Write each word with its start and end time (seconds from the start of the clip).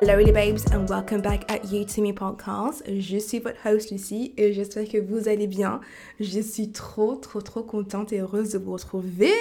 Hello 0.00 0.22
les 0.22 0.32
babes 0.32 0.64
and 0.72 0.86
welcome 0.88 1.20
back 1.20 1.50
at 1.50 1.64
You 1.72 1.84
To 1.84 2.02
Me 2.02 2.12
Podcast. 2.12 2.84
Je 2.86 3.18
suis 3.18 3.40
votre 3.40 3.56
host 3.66 3.90
Lucie 3.90 4.34
et 4.36 4.52
j'espère 4.52 4.88
que 4.88 4.98
vous 4.98 5.28
allez 5.28 5.46
bien. 5.48 5.80
Je 6.20 6.40
suis 6.40 6.70
trop 6.70 7.16
trop 7.16 7.40
trop 7.40 7.62
contente 7.64 8.12
et 8.12 8.20
heureuse 8.20 8.50
de 8.50 8.58
vous 8.58 8.74
retrouver. 8.74 9.32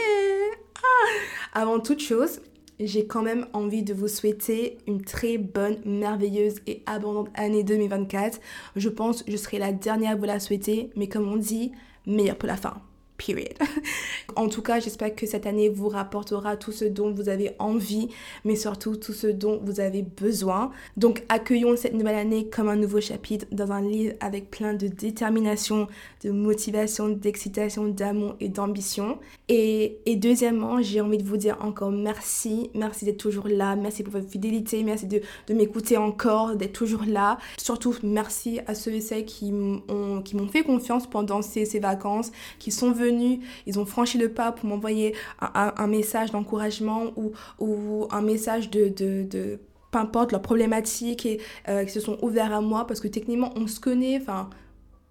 Ah 0.78 1.62
Avant 1.62 1.80
toute 1.80 2.00
chose, 2.00 2.40
j'ai 2.80 3.06
quand 3.08 3.22
même 3.22 3.48
envie 3.54 3.84
de 3.84 3.94
vous 3.94 4.08
souhaiter 4.08 4.78
une 4.88 5.02
très 5.02 5.38
bonne, 5.38 5.78
merveilleuse 5.86 6.56
et 6.68 6.84
abondante 6.86 7.30
année 7.36 7.64
2024. 7.64 8.40
Je 8.76 8.90
pense 8.90 9.24
que 9.24 9.32
je 9.32 9.38
serai 9.38 9.60
la 9.60 9.72
dernière 9.72 10.12
à 10.12 10.16
vous 10.16 10.26
la 10.26 10.40
souhaiter, 10.40 10.90
mais 10.96 11.08
comme 11.08 11.28
on 11.28 11.38
dit, 11.38 11.72
meilleur 12.06 12.38
pour 12.38 12.48
la 12.48 12.58
fin. 12.58 12.82
Period. 13.18 13.54
en 14.36 14.48
tout 14.48 14.62
cas, 14.62 14.80
j'espère 14.80 15.16
que 15.16 15.28
cette 15.28 15.46
année 15.46 15.70
vous 15.70 15.88
rapportera 15.88 16.58
tout 16.58 16.72
ce 16.72 16.86
dont 16.86 17.12
vous 17.12 17.30
avez 17.30 17.52
envie, 17.60 18.10
mais 18.44 18.56
surtout 18.56 18.96
tout 18.96 19.14
ce 19.14 19.28
dont 19.28 19.60
vous 19.64 19.80
avez 19.80 20.02
besoin. 20.02 20.72
Donc, 20.98 21.24
accueillons 21.30 21.76
cette 21.76 21.94
nouvelle 21.94 22.16
année 22.16 22.50
comme 22.50 22.70
un 22.70 22.76
nouveau 22.76 23.02
chapitre 23.02 23.46
dans 23.52 23.72
un 23.72 23.82
livre 23.82 24.16
avec 24.20 24.50
plein 24.50 24.74
de 24.74 24.88
détermination, 24.88 25.88
de 26.24 26.32
motivation, 26.32 27.10
d'excitation, 27.10 27.88
d'amour 27.88 28.36
et 28.40 28.50
d'ambition. 28.50 29.20
Et, 29.48 30.00
et 30.08 30.16
deuxièmement, 30.16 30.82
j'ai 30.82 31.00
envie 31.00 31.20
de 31.20 31.24
vous 31.24 31.38
dire 31.38 31.58
encore 31.62 31.92
merci. 31.92 32.72
Merci 32.74 33.06
d'être 33.06 33.18
toujours 33.18 33.48
là. 33.48 33.76
Merci 33.76 34.02
pour 34.02 34.14
votre 34.14 34.30
fidélité. 34.30 34.82
Merci 34.84 35.06
de, 35.06 35.22
de 35.48 35.54
m'écouter 35.54 35.98
encore, 35.98 36.56
d'être 36.56 36.74
toujours 36.74 37.04
là. 37.08 37.38
Surtout, 37.58 37.96
merci 38.02 38.60
à 38.66 38.74
ceux 38.74 38.94
et 38.94 39.02
celles 39.02 39.26
qui 39.26 39.52
m'ont 39.52 40.24
fait 40.52 40.64
confiance 40.64 41.08
pendant 41.08 41.44
ces, 41.44 41.66
ces 41.66 41.80
vacances, 41.80 42.32
qui 42.58 42.72
sont 42.72 42.92
venus 42.92 43.03
ils 43.08 43.80
ont 43.80 43.86
franchi 43.86 44.18
le 44.18 44.30
pas 44.30 44.52
pour 44.52 44.68
m'envoyer 44.68 45.16
un, 45.40 45.88
message 45.88 46.32
d'encouragement 46.32 47.12
ou, 47.60 48.08
un 48.12 48.22
message 48.22 48.70
de, 48.70 49.60
peu 49.92 50.00
importe 50.00 50.32
leur 50.32 50.42
problématique 50.42 51.26
et 51.26 51.40
euh, 51.70 51.86
qui 51.86 51.92
se 51.92 52.00
sont 52.00 52.18
ouverts 52.22 52.54
à 52.54 52.62
moi 52.62 52.88
parce 52.88 53.00
que 53.00 53.08
techniquement 53.08 53.52
on 53.56 53.68
se 53.68 53.80
connaît, 53.80 54.20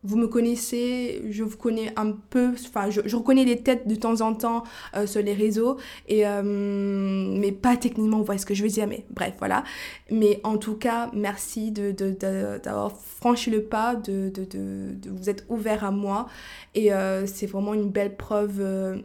vous 0.04 0.16
me 0.16 0.26
connaissez, 0.26 1.22
je 1.30 1.44
vous 1.44 1.56
connais 1.56 1.92
un 1.96 2.12
peu, 2.12 2.50
enfin, 2.66 2.90
je, 2.90 3.16
reconnais 3.16 3.44
les 3.44 3.60
têtes 3.62 3.86
de 3.86 3.94
temps 3.94 4.20
en 4.20 4.34
temps 4.34 4.64
euh, 4.96 5.06
sur 5.06 5.22
les 5.22 5.32
réseaux, 5.32 5.76
et, 6.08 6.26
euh, 6.26 6.42
mais 6.42 7.52
pas 7.52 7.76
techniquement, 7.76 8.18
vous 8.18 8.24
voyez 8.24 8.40
ce 8.40 8.46
que 8.46 8.54
je 8.54 8.64
veux 8.64 8.68
dire, 8.68 8.88
mais 8.88 9.04
bref, 9.10 9.34
voilà. 9.38 9.62
Mais 10.10 10.40
en 10.42 10.58
tout 10.58 10.74
cas, 10.74 11.08
merci 11.14 11.70
d'avoir 11.70 12.88
de, 12.88 12.94
de, 12.94 13.00
franchi 13.20 13.50
le 13.50 13.62
pas, 13.62 13.94
de, 13.94 14.28
de, 14.30 15.08
vous 15.08 15.30
être 15.30 15.44
ouvert 15.48 15.84
à 15.84 15.92
moi, 15.92 16.26
et 16.74 16.92
euh, 16.92 17.24
c'est 17.26 17.46
vraiment 17.46 17.74
une 17.74 17.88
belle 17.88 18.16
preuve, 18.16 18.60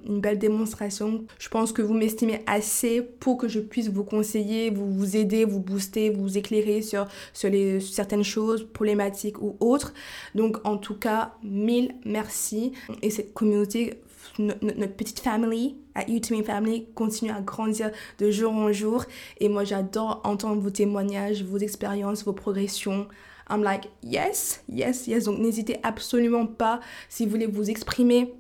une 0.08 0.20
belle 0.20 0.39
démonstration. 0.39 1.26
Je 1.38 1.50
pense 1.50 1.72
que 1.72 1.84
vous 1.84 1.94
m'estimez 1.94 2.42
assez 2.48 3.02
pour 3.02 3.38
que 3.38 3.48
je 3.48 3.59
puisse 3.59 3.89
vous 3.89 4.04
conseiller, 4.04 4.72
vous, 4.72 4.92
vous 4.92 5.16
aider, 5.16 5.45
vous 5.45 5.59
booster, 5.59 6.09
vous 6.09 6.39
éclairer 6.39 6.82
sur, 6.82 7.06
sur, 7.34 7.52
les, 7.52 7.80
certaines 7.82 8.23
choses 8.23 8.67
problématiques 8.73 9.39
ou 9.42 9.56
autres. 9.59 9.94
Donc, 10.34 10.58
en 10.66 10.78
cas, 10.96 11.34
mille 11.44 11.96
merci. 12.06 12.74
Et 13.02 13.10
cette 13.10 13.34
communauté, 13.34 14.02
notre 14.40 14.96
petite 14.96 15.20
famille, 15.20 15.78
à 15.96 16.10
You 16.10 16.20
Family, 16.46 16.88
continue 16.94 17.32
à 17.32 17.42
grandir 17.42 17.92
de 18.20 18.30
jour 18.30 18.54
en 18.54 18.72
jour. 18.72 19.06
Et 19.40 19.50
moi, 19.50 19.64
j'adore 19.64 20.22
entendre 20.24 20.62
vos 20.62 20.70
témoignages, 20.70 21.44
vos 21.44 21.58
expériences, 21.58 22.24
vos 22.24 22.34
progressions. 22.34 23.08
I'm 23.50 23.64
like, 23.64 23.90
yes, 24.04 24.64
yes, 24.70 25.08
yes. 25.08 25.26
Donc, 25.26 25.40
n'hésitez 25.40 25.78
absolument 25.84 26.46
pas 26.46 26.82
si 27.10 27.26
vous 27.26 27.32
voulez 27.32 27.48
vous 27.48 27.70
exprimer. 27.70 28.34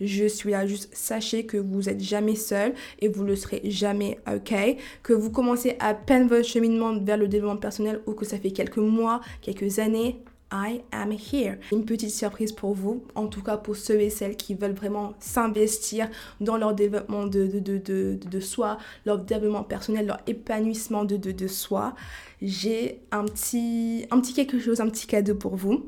Je 0.00 0.26
suis 0.26 0.50
là, 0.50 0.66
juste 0.66 0.94
sachez 0.94 1.46
que 1.46 1.56
vous 1.56 1.82
n'êtes 1.82 2.02
jamais 2.02 2.34
seul 2.34 2.74
et 3.00 3.08
vous 3.08 3.24
le 3.24 3.34
serez 3.34 3.62
jamais, 3.64 4.20
ok? 4.30 4.54
Que 5.02 5.14
vous 5.14 5.30
commencez 5.30 5.76
à 5.80 5.94
peine 5.94 6.28
votre 6.28 6.46
cheminement 6.46 6.94
vers 6.98 7.16
le 7.16 7.28
développement 7.28 7.56
personnel 7.56 8.02
ou 8.06 8.12
que 8.12 8.26
ça 8.26 8.38
fait 8.38 8.50
quelques 8.50 8.76
mois, 8.76 9.20
quelques 9.40 9.78
années, 9.78 10.22
I 10.52 10.82
am 10.92 11.12
here. 11.12 11.56
Une 11.72 11.84
petite 11.84 12.10
surprise 12.10 12.52
pour 12.52 12.74
vous, 12.74 13.04
en 13.14 13.26
tout 13.26 13.42
cas 13.42 13.56
pour 13.56 13.76
ceux 13.76 14.00
et 14.00 14.10
celles 14.10 14.36
qui 14.36 14.54
veulent 14.54 14.74
vraiment 14.74 15.14
s'investir 15.18 16.08
dans 16.40 16.56
leur 16.56 16.74
développement 16.74 17.26
de, 17.26 17.46
de, 17.46 17.78
de, 17.78 18.18
de, 18.24 18.40
soi, 18.40 18.78
leur 19.04 19.18
développement 19.18 19.64
personnel, 19.64 20.06
leur 20.06 20.20
épanouissement 20.26 21.04
de, 21.04 21.16
de, 21.16 21.48
soi. 21.48 21.94
J'ai 22.40 23.00
un 23.10 23.24
petit, 23.24 24.06
un 24.10 24.20
petit 24.20 24.34
quelque 24.34 24.60
chose, 24.60 24.80
un 24.80 24.88
petit 24.88 25.06
cadeau 25.06 25.34
pour 25.34 25.56
vous. 25.56 25.86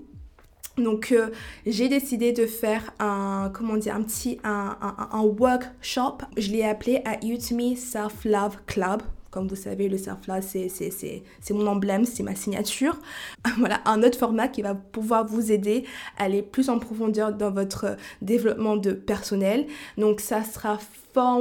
Donc 0.76 1.10
euh, 1.10 1.30
j'ai 1.66 1.88
décidé 1.88 2.32
de 2.32 2.46
faire 2.46 2.92
un 3.00 3.50
comment 3.52 3.76
dire 3.76 3.96
un 3.96 4.02
petit 4.02 4.38
un, 4.44 4.76
un, 4.80 5.22
workshop. 5.22 6.18
Je 6.36 6.50
l'ai 6.52 6.64
appelé 6.64 7.02
à 7.04 7.16
Me 7.24 7.74
Self 7.74 8.24
Love 8.24 8.58
Club. 8.66 9.02
Comme 9.30 9.46
vous 9.46 9.56
savez, 9.56 9.88
le 9.88 9.98
surf-là, 9.98 10.40
c'est 10.40 11.50
mon 11.50 11.66
emblème, 11.66 12.04
c'est 12.04 12.22
ma 12.22 12.34
signature. 12.34 12.98
voilà, 13.58 13.80
un 13.84 14.02
autre 14.02 14.18
format 14.18 14.48
qui 14.48 14.62
va 14.62 14.74
pouvoir 14.74 15.26
vous 15.26 15.52
aider 15.52 15.84
à 16.16 16.24
aller 16.24 16.42
plus 16.42 16.70
en 16.70 16.78
profondeur 16.78 17.34
dans 17.34 17.50
votre 17.50 17.96
développement 18.22 18.76
de 18.76 18.92
personnel. 18.92 19.66
Donc, 19.98 20.20
ça 20.20 20.42
sera 20.44 20.78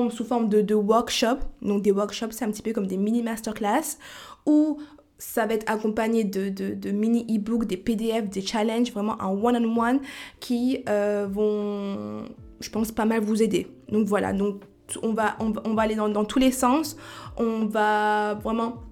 sous 0.10 0.26
forme 0.26 0.50
de, 0.50 0.62
de 0.62 0.76
workshop. 0.76 1.38
Donc, 1.62 1.84
des 1.84 1.92
workshops, 1.92 2.32
c'est 2.32 2.46
un 2.46 2.52
petit 2.52 2.62
peu 2.62 2.74
comme 2.74 2.88
des 2.88 2.98
mini 2.98 3.22
masterclass 3.22 3.98
où 4.46 4.80
ça 5.20 5.46
va 5.46 5.54
être 5.54 5.70
accompagné 5.72 6.24
de, 6.24 6.50
de, 6.50 6.74
de 6.74 6.92
mini 6.92 7.26
e-books, 7.30 7.66
des 7.66 7.78
PDF, 7.78 8.30
des 8.30 8.42
challenges, 8.42 8.92
vraiment 8.92 9.20
un 9.22 9.30
one-on-one 9.30 10.00
qui 10.40 10.84
euh, 10.90 11.28
vont, 11.30 12.26
je 12.60 12.70
pense, 12.70 12.92
pas 12.92 13.06
mal 13.06 13.22
vous 13.22 13.42
aider. 13.42 13.68
Donc 13.90 14.08
voilà, 14.08 14.34
donc 14.34 14.62
on 15.04 15.14
va, 15.14 15.38
on, 15.40 15.74
va 15.74 15.82
aller 15.82 15.96
dans, 15.96 16.26
tous 16.26 16.40
les 16.40 16.52
sens. 16.52 16.98
On 17.38 17.66
va 17.66 18.36
vraiment 18.36 18.84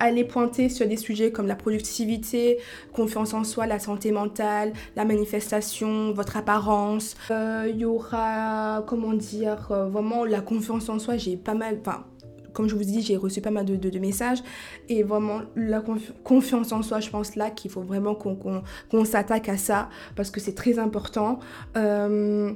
aller 0.00 0.24
pointer 0.24 0.68
sur 0.68 0.86
des 0.88 0.96
sujets 0.96 1.30
comme 1.30 1.46
la 1.46 1.54
productivité, 1.54 2.58
confiance 2.92 3.34
en 3.34 3.44
soi, 3.44 3.66
la 3.66 3.78
santé 3.78 4.10
mentale, 4.10 4.72
la 4.96 5.04
manifestation, 5.04 6.12
votre 6.12 6.36
apparence. 6.36 7.16
Euh, 7.30 7.68
il 7.68 7.78
y 7.78 7.84
aura, 7.84 8.82
comment 8.86 9.12
dire, 9.12 9.68
euh, 9.70 9.86
vraiment 9.86 10.24
la 10.24 10.40
confiance 10.40 10.88
en 10.88 10.98
soi. 10.98 11.16
J'ai 11.16 11.36
pas 11.36 11.54
mal, 11.54 11.78
enfin, 11.80 12.04
comme 12.52 12.68
je 12.68 12.74
vous 12.74 12.84
dis, 12.84 13.02
j'ai 13.02 13.16
reçu 13.16 13.40
pas 13.40 13.50
mal 13.50 13.64
de, 13.64 13.98
messages. 13.98 14.42
Et 14.88 15.02
vraiment, 15.02 15.42
la 15.56 15.82
confiance 16.24 16.72
en 16.72 16.82
soi, 16.82 17.00
je 17.00 17.10
pense 17.10 17.36
là 17.36 17.50
qu'il 17.50 17.70
faut 17.70 17.82
vraiment 17.82 18.14
qu'on 18.14 19.04
s'attaque 19.04 19.48
à 19.48 19.56
ça 19.56 19.88
parce 20.16 20.30
que 20.30 20.40
c'est 20.40 20.54
très 20.54 20.78
important. 20.78 21.38
Euh, 21.76 22.52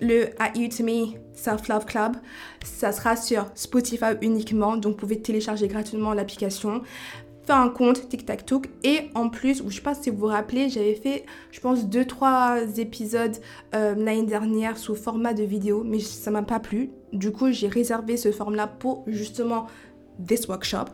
le 0.00 0.30
At 0.40 0.52
Self 1.34 1.68
Love 1.68 1.86
Club. 1.86 2.16
Ça 2.64 2.92
sera 2.92 3.16
sur 3.16 3.46
Spotify 3.54 4.14
uniquement, 4.20 4.76
donc 4.76 4.92
vous 4.92 4.98
pouvez 4.98 5.20
télécharger 5.20 5.68
gratuitement 5.68 6.14
l'application. 6.14 6.82
Faire 7.44 7.56
un 7.56 7.70
compte 7.70 8.08
TikTok 8.08 8.68
et 8.84 9.10
en 9.14 9.28
plus, 9.28 9.58
je 9.58 9.62
ne 9.64 9.70
sais 9.70 9.80
pas 9.80 9.94
si 9.94 10.10
vous 10.10 10.18
vous 10.18 10.26
rappelez, 10.26 10.68
j'avais 10.68 10.94
fait, 10.94 11.26
je 11.50 11.58
pense, 11.58 11.86
2-3 11.86 12.78
épisodes 12.78 13.36
euh, 13.74 13.96
l'année 13.96 14.22
dernière 14.22 14.78
sous 14.78 14.94
format 14.94 15.34
de 15.34 15.42
vidéo, 15.42 15.82
mais 15.84 15.98
ça 15.98 16.30
m'a 16.30 16.42
pas 16.42 16.60
plu. 16.60 16.90
Du 17.12 17.32
coup, 17.32 17.50
j'ai 17.50 17.66
réservé 17.66 18.16
ce 18.16 18.30
format 18.30 18.68
pour 18.68 19.02
justement 19.08 19.66
this 20.24 20.46
workshop 20.46 20.86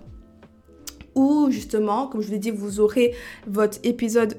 où 1.19 1.51
justement, 1.51 2.07
comme 2.07 2.21
je 2.21 2.27
vous 2.27 2.33
l'ai 2.33 2.39
dit, 2.39 2.51
vous 2.51 2.81
aurez 2.81 3.15
votre 3.47 3.79
épisode 3.83 4.37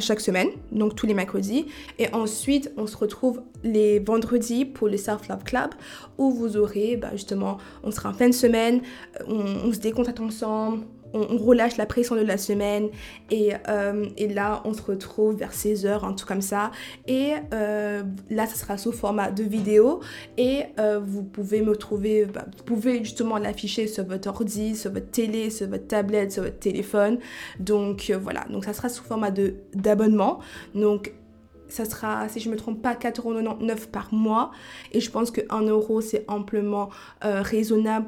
chaque 0.00 0.20
semaine, 0.20 0.48
donc 0.72 0.94
tous 0.94 1.06
les 1.06 1.14
mercredis. 1.14 1.66
Et 1.98 2.12
ensuite, 2.12 2.70
on 2.76 2.86
se 2.86 2.96
retrouve 2.96 3.42
les 3.62 3.98
vendredis 3.98 4.64
pour 4.64 4.88
le 4.88 4.96
Self 4.96 5.28
Love 5.28 5.44
Club 5.44 5.70
où 6.18 6.30
vous 6.30 6.56
aurez 6.56 6.96
bah, 6.96 7.10
justement, 7.12 7.58
on 7.82 7.90
sera 7.90 8.10
en 8.10 8.14
fin 8.14 8.28
de 8.28 8.34
semaine, 8.34 8.82
on, 9.26 9.40
on 9.66 9.72
se 9.72 9.78
décontacte 9.78 10.20
ensemble, 10.20 10.84
on, 11.14 11.38
relâche 11.38 11.76
la 11.76 11.86
pression 11.86 12.16
de 12.16 12.22
la 12.22 12.36
semaine 12.36 12.88
et, 13.30 13.52
euh, 13.68 14.06
là 14.34 14.62
on 14.64 14.74
se 14.74 14.82
retrouve 14.82 15.36
vers 15.36 15.52
16h, 15.52 16.04
un 16.04 16.12
truc 16.12 16.28
comme 16.28 16.42
ça. 16.42 16.70
Et 17.06 17.32
euh, 17.52 18.02
là 18.30 18.46
ça 18.46 18.56
sera 18.56 18.76
sous 18.76 18.92
format 18.92 19.30
de 19.30 19.44
vidéo 19.44 20.00
et 20.36 20.64
euh, 20.78 21.00
vous 21.04 21.22
pouvez 21.22 21.62
me 21.62 21.76
trouver, 21.76 22.26
bah, 22.26 22.44
vous 22.56 22.64
pouvez 22.64 22.98
justement 22.98 23.38
l'afficher 23.38 23.86
sur 23.86 24.04
votre 24.04 24.28
ordi, 24.28 24.76
sur 24.76 24.92
votre 24.92 25.10
télé, 25.10 25.50
sur 25.50 25.68
votre 25.68 25.86
tablette, 25.86 26.32
sur 26.32 26.42
votre 26.42 26.58
téléphone. 26.58 27.18
Donc 27.60 28.12
voilà, 28.20 28.44
donc 28.50 28.64
ça 28.64 28.72
sera 28.72 28.88
sous 28.88 29.04
format 29.04 29.30
d'abonnement. 29.74 30.40
Donc 30.74 31.12
ça 31.68 31.84
sera, 31.84 32.28
si 32.28 32.40
je 32.40 32.48
ne 32.48 32.54
me 32.54 32.58
trompe 32.58 32.82
pas, 32.82 32.94
4,99€ 32.94 33.86
par 33.86 34.12
mois. 34.12 34.50
Et 34.92 35.00
je 35.00 35.10
pense 35.10 35.30
que 35.30 35.40
1 35.48 35.62
euro, 35.62 36.00
c'est 36.00 36.24
amplement 36.28 36.90
raisonnable 37.22 38.06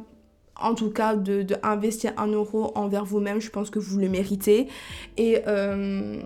en 0.61 0.75
tout 0.75 0.91
cas 0.91 1.17
de, 1.17 1.47
investir 1.63 2.13
un 2.17 2.29
euro 2.29 2.73
envers 2.75 3.05
vous-même, 3.05 3.41
je 3.41 3.51
pense 3.51 3.71
que 3.71 3.79
vous 3.79 3.99
le 3.99 4.09
méritez. 4.09 4.69
Et, 5.17 5.43
euh, 5.47 6.21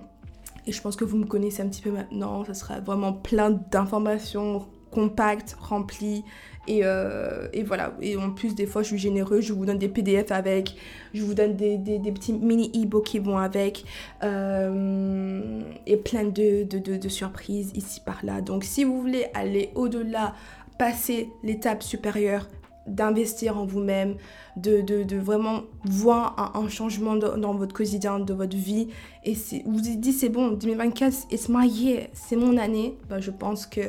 et 0.67 0.73
je 0.73 0.81
pense 0.83 0.97
que 0.97 1.05
vous 1.05 1.17
me 1.17 1.27
connaissez 1.27 1.63
un 1.63 1.69
petit 1.69 1.83
peu 1.83 1.91
maintenant, 1.91 2.45
ça 2.45 2.55
sera 2.55 2.81
vraiment 2.81 3.13
plein 3.13 3.51
d'informations 3.51 4.67
compact, 4.91 5.57
rempli. 5.59 6.25
Et, 6.69 6.81
euh, 6.85 7.49
voilà. 7.65 7.95
Et 8.01 8.17
en 8.17 8.31
plus, 8.31 8.55
des 8.55 8.67
fois, 8.67 8.83
je 8.83 8.89
suis 8.89 8.99
généreux. 8.99 9.41
Je 9.41 9.53
vous 9.53 9.65
donne 9.65 9.79
des 9.79 9.89
PDF 9.89 10.31
avec. 10.31 10.77
Je 11.15 11.23
vous 11.23 11.35
donne 11.35 11.57
des, 11.57 11.79
petits 12.13 12.33
mini 12.33 12.71
e-books 12.75 13.07
qui 13.07 13.19
vont 13.19 13.39
avec. 13.39 13.85
Euh, 14.23 15.63
et 15.87 15.97
plein 15.97 16.25
de, 16.25 17.09
surprises 17.09 17.73
ici 17.75 18.01
par 18.05 18.25
là. 18.25 18.41
Donc, 18.41 18.65
si 18.65 18.85
vous 18.85 19.01
voulez 19.01 19.27
aller 19.35 19.71
au-delà, 19.75 20.35
passer 20.79 21.31
l'étape 21.43 21.83
supérieure, 21.83 22.49
d'investir 22.91 23.57
en 23.59 23.65
vous-même, 23.65 24.17
de, 24.57 24.81
de, 24.81 25.03
de, 25.03 25.17
vraiment 25.17 25.63
voir 25.85 26.53
un, 26.57 26.69
changement 26.69 27.17
dans 27.17 27.55
votre 27.55 27.75
quotidien, 27.75 28.19
de 28.19 28.35
votre 28.35 28.57
vie. 28.57 28.89
Et 29.25 29.35
vous 29.35 29.73
vous 29.73 29.81
dites, 29.81 30.15
c'est 30.15 30.29
bon, 30.29 30.53
2024, 30.53 31.29
it's 31.31 31.49
my 31.49 31.69
year, 31.69 32.09
c'est 32.13 32.37
mon 32.37 32.57
année. 32.57 32.99
Ben, 33.09 33.21
je 33.21 33.31
pense 33.31 33.67
que 33.67 33.83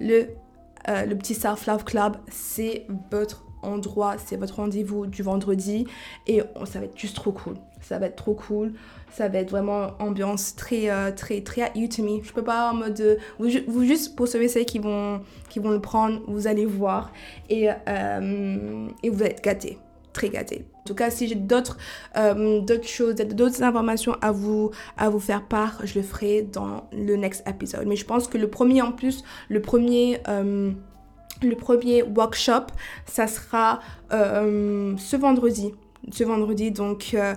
le, 0.00 0.28
euh, 0.88 1.04
le 1.04 1.16
petit 1.16 1.34
Self-Love 1.34 1.84
Club, 1.84 2.16
c'est 2.30 2.86
votre 3.10 3.44
endroit, 3.64 4.16
c'est 4.24 4.36
votre 4.36 4.56
rendez-vous 4.56 5.06
du 5.06 5.22
vendredi. 5.22 5.86
Et 6.26 6.42
ça 6.64 6.78
va 6.78 6.86
être 6.86 6.98
juste 6.98 7.16
trop 7.16 7.32
cool. 7.32 7.56
Ça 7.84 7.98
va 7.98 8.06
être 8.06 8.16
trop 8.16 8.34
cool. 8.34 8.72
Ça 9.12 9.28
va 9.28 9.38
être 9.38 9.50
vraiment 9.50 9.92
ambiance 9.98 10.56
très, 10.56 10.90
euh, 10.90 11.12
très, 11.12 11.42
très 11.42 11.70
you 11.74 11.86
to. 11.86 12.02
Je 12.22 12.32
peux 12.32 12.42
pas 12.42 12.72
en 12.72 12.74
mode. 12.74 13.00
Euh, 13.00 13.16
vous, 13.38 13.48
vous, 13.68 13.84
juste 13.84 14.16
pour 14.16 14.26
ceux 14.26 14.42
et 14.42 14.48
celles 14.48 14.64
qui 14.64 14.78
vont, 14.78 15.20
qui 15.48 15.58
vont 15.58 15.70
le 15.70 15.80
prendre, 15.80 16.20
vous 16.26 16.46
allez 16.46 16.66
voir. 16.66 17.12
Et, 17.50 17.68
euh, 17.70 18.88
et 19.02 19.10
vous 19.10 19.22
allez 19.22 19.32
être 19.32 19.44
gâtés. 19.44 19.78
Très 20.12 20.30
gâtés. 20.30 20.64
En 20.80 20.84
tout 20.84 20.94
cas, 20.94 21.10
si 21.10 21.26
j'ai 21.26 21.34
d'autres 21.34 21.76
d'autres 22.14 22.86
choses, 22.86 23.16
d'autres 23.16 23.62
informations 23.62 24.16
à 24.20 24.30
vous, 24.30 24.70
à 24.96 25.08
vous 25.08 25.18
faire 25.18 25.46
part, 25.46 25.80
je 25.84 25.98
le 25.98 26.04
ferai 26.04 26.42
dans 26.42 26.88
le 26.92 27.16
next 27.16 27.46
épisode. 27.48 27.86
Mais 27.86 27.96
je 27.96 28.04
pense 28.04 28.28
que 28.28 28.38
le 28.38 28.48
premier 28.48 28.80
en 28.80 28.92
plus, 28.92 29.24
le 29.48 29.60
premier 29.60 30.20
le 31.42 31.54
premier 31.56 32.02
workshop, 32.02 32.66
ça 33.06 33.26
sera 33.26 33.80
euh, 34.12 34.94
ce 34.96 35.16
vendredi. 35.16 35.72
Ce 36.12 36.24
vendredi, 36.24 36.70
donc 36.70 37.12
euh, 37.14 37.34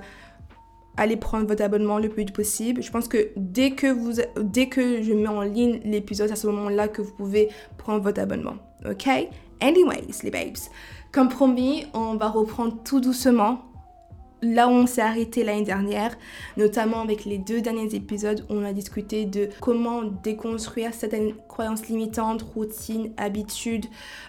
allez 0.98 1.16
prendre 1.16 1.48
votre 1.48 1.64
abonnement 1.64 2.00
le 2.00 2.10
plus 2.10 2.24
vite 2.24 2.34
possible. 2.34 2.82
Je 2.82 2.92
pense 2.92 3.08
que 3.08 3.30
dès 3.36 3.72
que, 3.72 3.88
vous, 3.88 4.22
dès 4.42 4.68
que 4.68 5.02
je 5.02 5.14
mets 5.14 5.28
en 5.28 5.42
ligne 5.42 5.80
l'épisode, 5.86 6.28
c'est 6.28 6.34
à 6.34 6.36
ce 6.36 6.48
moment-là 6.48 6.88
que 6.88 7.02
vous 7.02 7.14
pouvez 7.14 7.50
prendre 7.78 8.02
votre 8.02 8.20
abonnement. 8.20 8.56
OK? 8.90 9.08
Anyways, 9.62 10.24
les 10.24 10.32
babes, 10.32 10.58
comme 11.12 11.30
promis, 11.30 11.86
on 11.94 12.16
va 12.16 12.30
reprendre 12.30 12.78
tout 12.84 13.00
doucement 13.00 13.67
là 14.42 14.68
où 14.68 14.72
on 14.72 14.88
s'est 14.88 15.02
arrêté 15.02 15.44
l'année 15.44 15.64
dernière, 15.64 16.16
notamment 16.58 17.02
avec 17.02 17.26
les 17.26 17.38
deux 17.38 17.62
derniers 17.62 17.96
épisodes 17.96 18.46
on 18.50 18.64
a 18.64 18.74
discuté 18.74 19.26
de 19.26 19.50
comment 19.62 20.04
déconstruire 20.04 20.94
certaines 20.94 21.34
croyances 21.48 21.88
limitantes, 21.88 22.42
routines, 22.42 23.12
habitudes, 23.18 23.86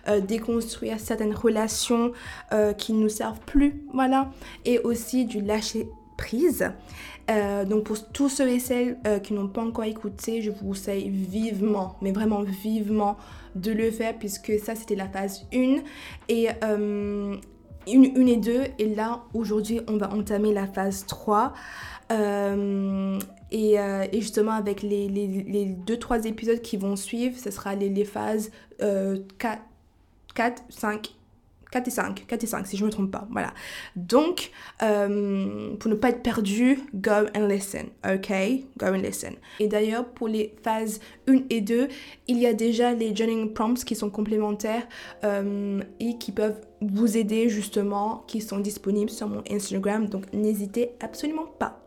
euh, 0.09 0.21
déconstruire 0.21 0.99
certaines 0.99 1.35
relations 1.35 2.13
euh, 2.53 2.73
qui 2.73 2.93
ne 2.93 3.03
nous 3.03 3.09
servent 3.09 3.41
plus, 3.41 3.83
voilà, 3.93 4.31
et 4.65 4.79
aussi 4.81 5.25
du 5.25 5.41
lâcher 5.41 5.89
prise. 6.17 6.71
Euh, 7.31 7.65
donc 7.65 7.85
pour 7.85 8.09
tous 8.09 8.31
ceux 8.31 8.49
et 8.49 8.59
celles 8.59 8.99
qui 9.23 9.35
n'ont 9.35 9.49
pas 9.49 9.63
encore 9.63 9.85
écouté, 9.85 10.41
je 10.41 10.51
vous 10.51 10.69
conseille 10.69 11.11
vivement, 11.11 11.97
mais 12.01 12.13
vraiment 12.13 12.43
vivement 12.43 13.17
de 13.55 13.73
le 13.73 13.91
faire 13.91 14.19
puisque 14.19 14.59
ça 14.59 14.75
c'était 14.75 14.95
la 14.95 15.09
phase 15.09 15.47
1 15.53 15.77
et 16.29 16.49
une, 17.93 18.29
et 18.29 18.37
deux. 18.37 18.65
Et 18.79 18.95
là, 18.95 19.25
aujourd'hui, 19.35 19.81
on 19.89 19.97
va 19.97 20.13
entamer 20.13 20.53
la 20.53 20.67
phase 20.67 21.07
3. 21.07 21.53
Euh, 22.11 23.19
et, 23.51 23.79
euh, 23.79 24.07
et, 24.13 24.21
justement, 24.21 24.53
avec 24.53 24.83
les, 24.83 25.09
les, 25.09 25.27
les, 25.27 25.67
deux, 25.67 25.99
trois 25.99 26.25
épisodes 26.25 26.61
qui 26.61 26.77
vont 26.77 26.97
suivre, 26.97 27.37
ce 27.39 27.51
sera 27.51 27.75
les, 27.75 27.89
les 27.89 28.05
phases 28.05 28.51
4, 28.79 29.63
4, 30.35 30.63
5 30.69 31.15
4 31.71 31.87
et 31.87 31.91
5, 31.91 32.27
4 32.27 32.45
et 32.45 32.47
5 32.47 32.67
si 32.67 32.77
je 32.77 32.85
me 32.85 32.91
trompe 32.91 33.11
pas, 33.11 33.27
voilà. 33.31 33.53
Donc, 33.97 34.51
euh, 34.83 35.77
pour 35.77 35.91
ne 35.91 35.97
pas 35.97 36.11
être 36.11 36.23
perdu, 36.23 36.81
go 36.95 37.27
and 37.35 37.47
listen, 37.47 37.87
ok? 38.05 38.33
Go 38.79 38.87
and 38.87 39.03
listen. 39.03 39.35
Et 39.61 39.69
d'ailleurs, 39.69 40.07
pour 40.07 40.29
les 40.29 40.55
phases 40.63 41.01
1 41.29 41.43
et 41.51 41.61
2, 41.61 41.89
il 42.29 42.39
y 42.39 42.47
a 42.47 42.55
déjà 42.55 42.93
les 42.93 43.15
journaling 43.15 43.53
prompts 43.53 43.85
qui 43.85 43.95
sont 43.95 44.11
complémentaires 44.11 44.87
euh, 45.25 45.81
et 46.01 46.17
qui 46.19 46.33
peuvent 46.33 46.61
vous 46.81 47.17
aider 47.17 47.49
justement, 47.49 48.25
qui 48.27 48.41
sont 48.41 48.59
disponibles 48.59 49.11
sur 49.11 49.29
mon 49.29 49.43
Instagram, 49.51 50.09
donc 50.09 50.33
n'hésitez 50.33 50.93
absolument 51.01 51.47
pas. 51.59 51.81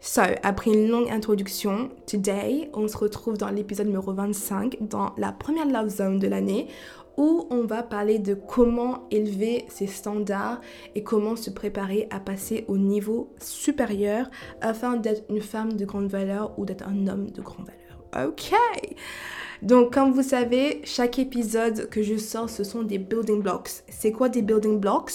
So, 0.00 0.22
après 0.44 0.70
une 0.70 0.88
longue 0.88 1.10
introduction, 1.10 1.90
today, 2.06 2.70
on 2.72 2.86
se 2.86 2.96
retrouve 2.96 3.36
dans 3.36 3.50
l'épisode 3.50 3.86
numéro 3.86 4.12
25, 4.12 4.76
dans 4.80 5.12
la 5.16 5.32
première 5.32 5.66
Love 5.66 5.88
Zone 5.88 6.20
de 6.20 6.28
l'année, 6.28 6.68
où 7.16 7.48
on 7.50 7.64
va 7.64 7.82
parler 7.82 8.20
de 8.20 8.34
comment 8.34 9.08
élever 9.10 9.64
ses 9.68 9.88
standards 9.88 10.60
et 10.94 11.02
comment 11.02 11.34
se 11.34 11.50
préparer 11.50 12.06
à 12.10 12.20
passer 12.20 12.64
au 12.68 12.78
niveau 12.78 13.34
supérieur 13.40 14.30
afin 14.60 14.96
d'être 14.96 15.24
une 15.28 15.40
femme 15.40 15.72
de 15.72 15.84
grande 15.84 16.08
valeur 16.08 16.56
ou 16.58 16.64
d'être 16.64 16.86
un 16.86 17.08
homme 17.08 17.30
de 17.30 17.42
grande 17.42 17.66
valeur. 17.66 17.87
Ok 18.16 18.52
donc, 19.60 19.92
comme 19.92 20.12
vous 20.12 20.22
savez, 20.22 20.82
chaque 20.84 21.18
épisode 21.18 21.88
que 21.90 22.00
je 22.00 22.16
sors, 22.16 22.48
ce 22.48 22.62
sont 22.62 22.84
des 22.84 22.98
building 22.98 23.42
blocks. 23.42 23.70
C'est 23.88 24.12
quoi 24.12 24.28
des 24.28 24.40
building 24.40 24.78
blocks? 24.78 25.14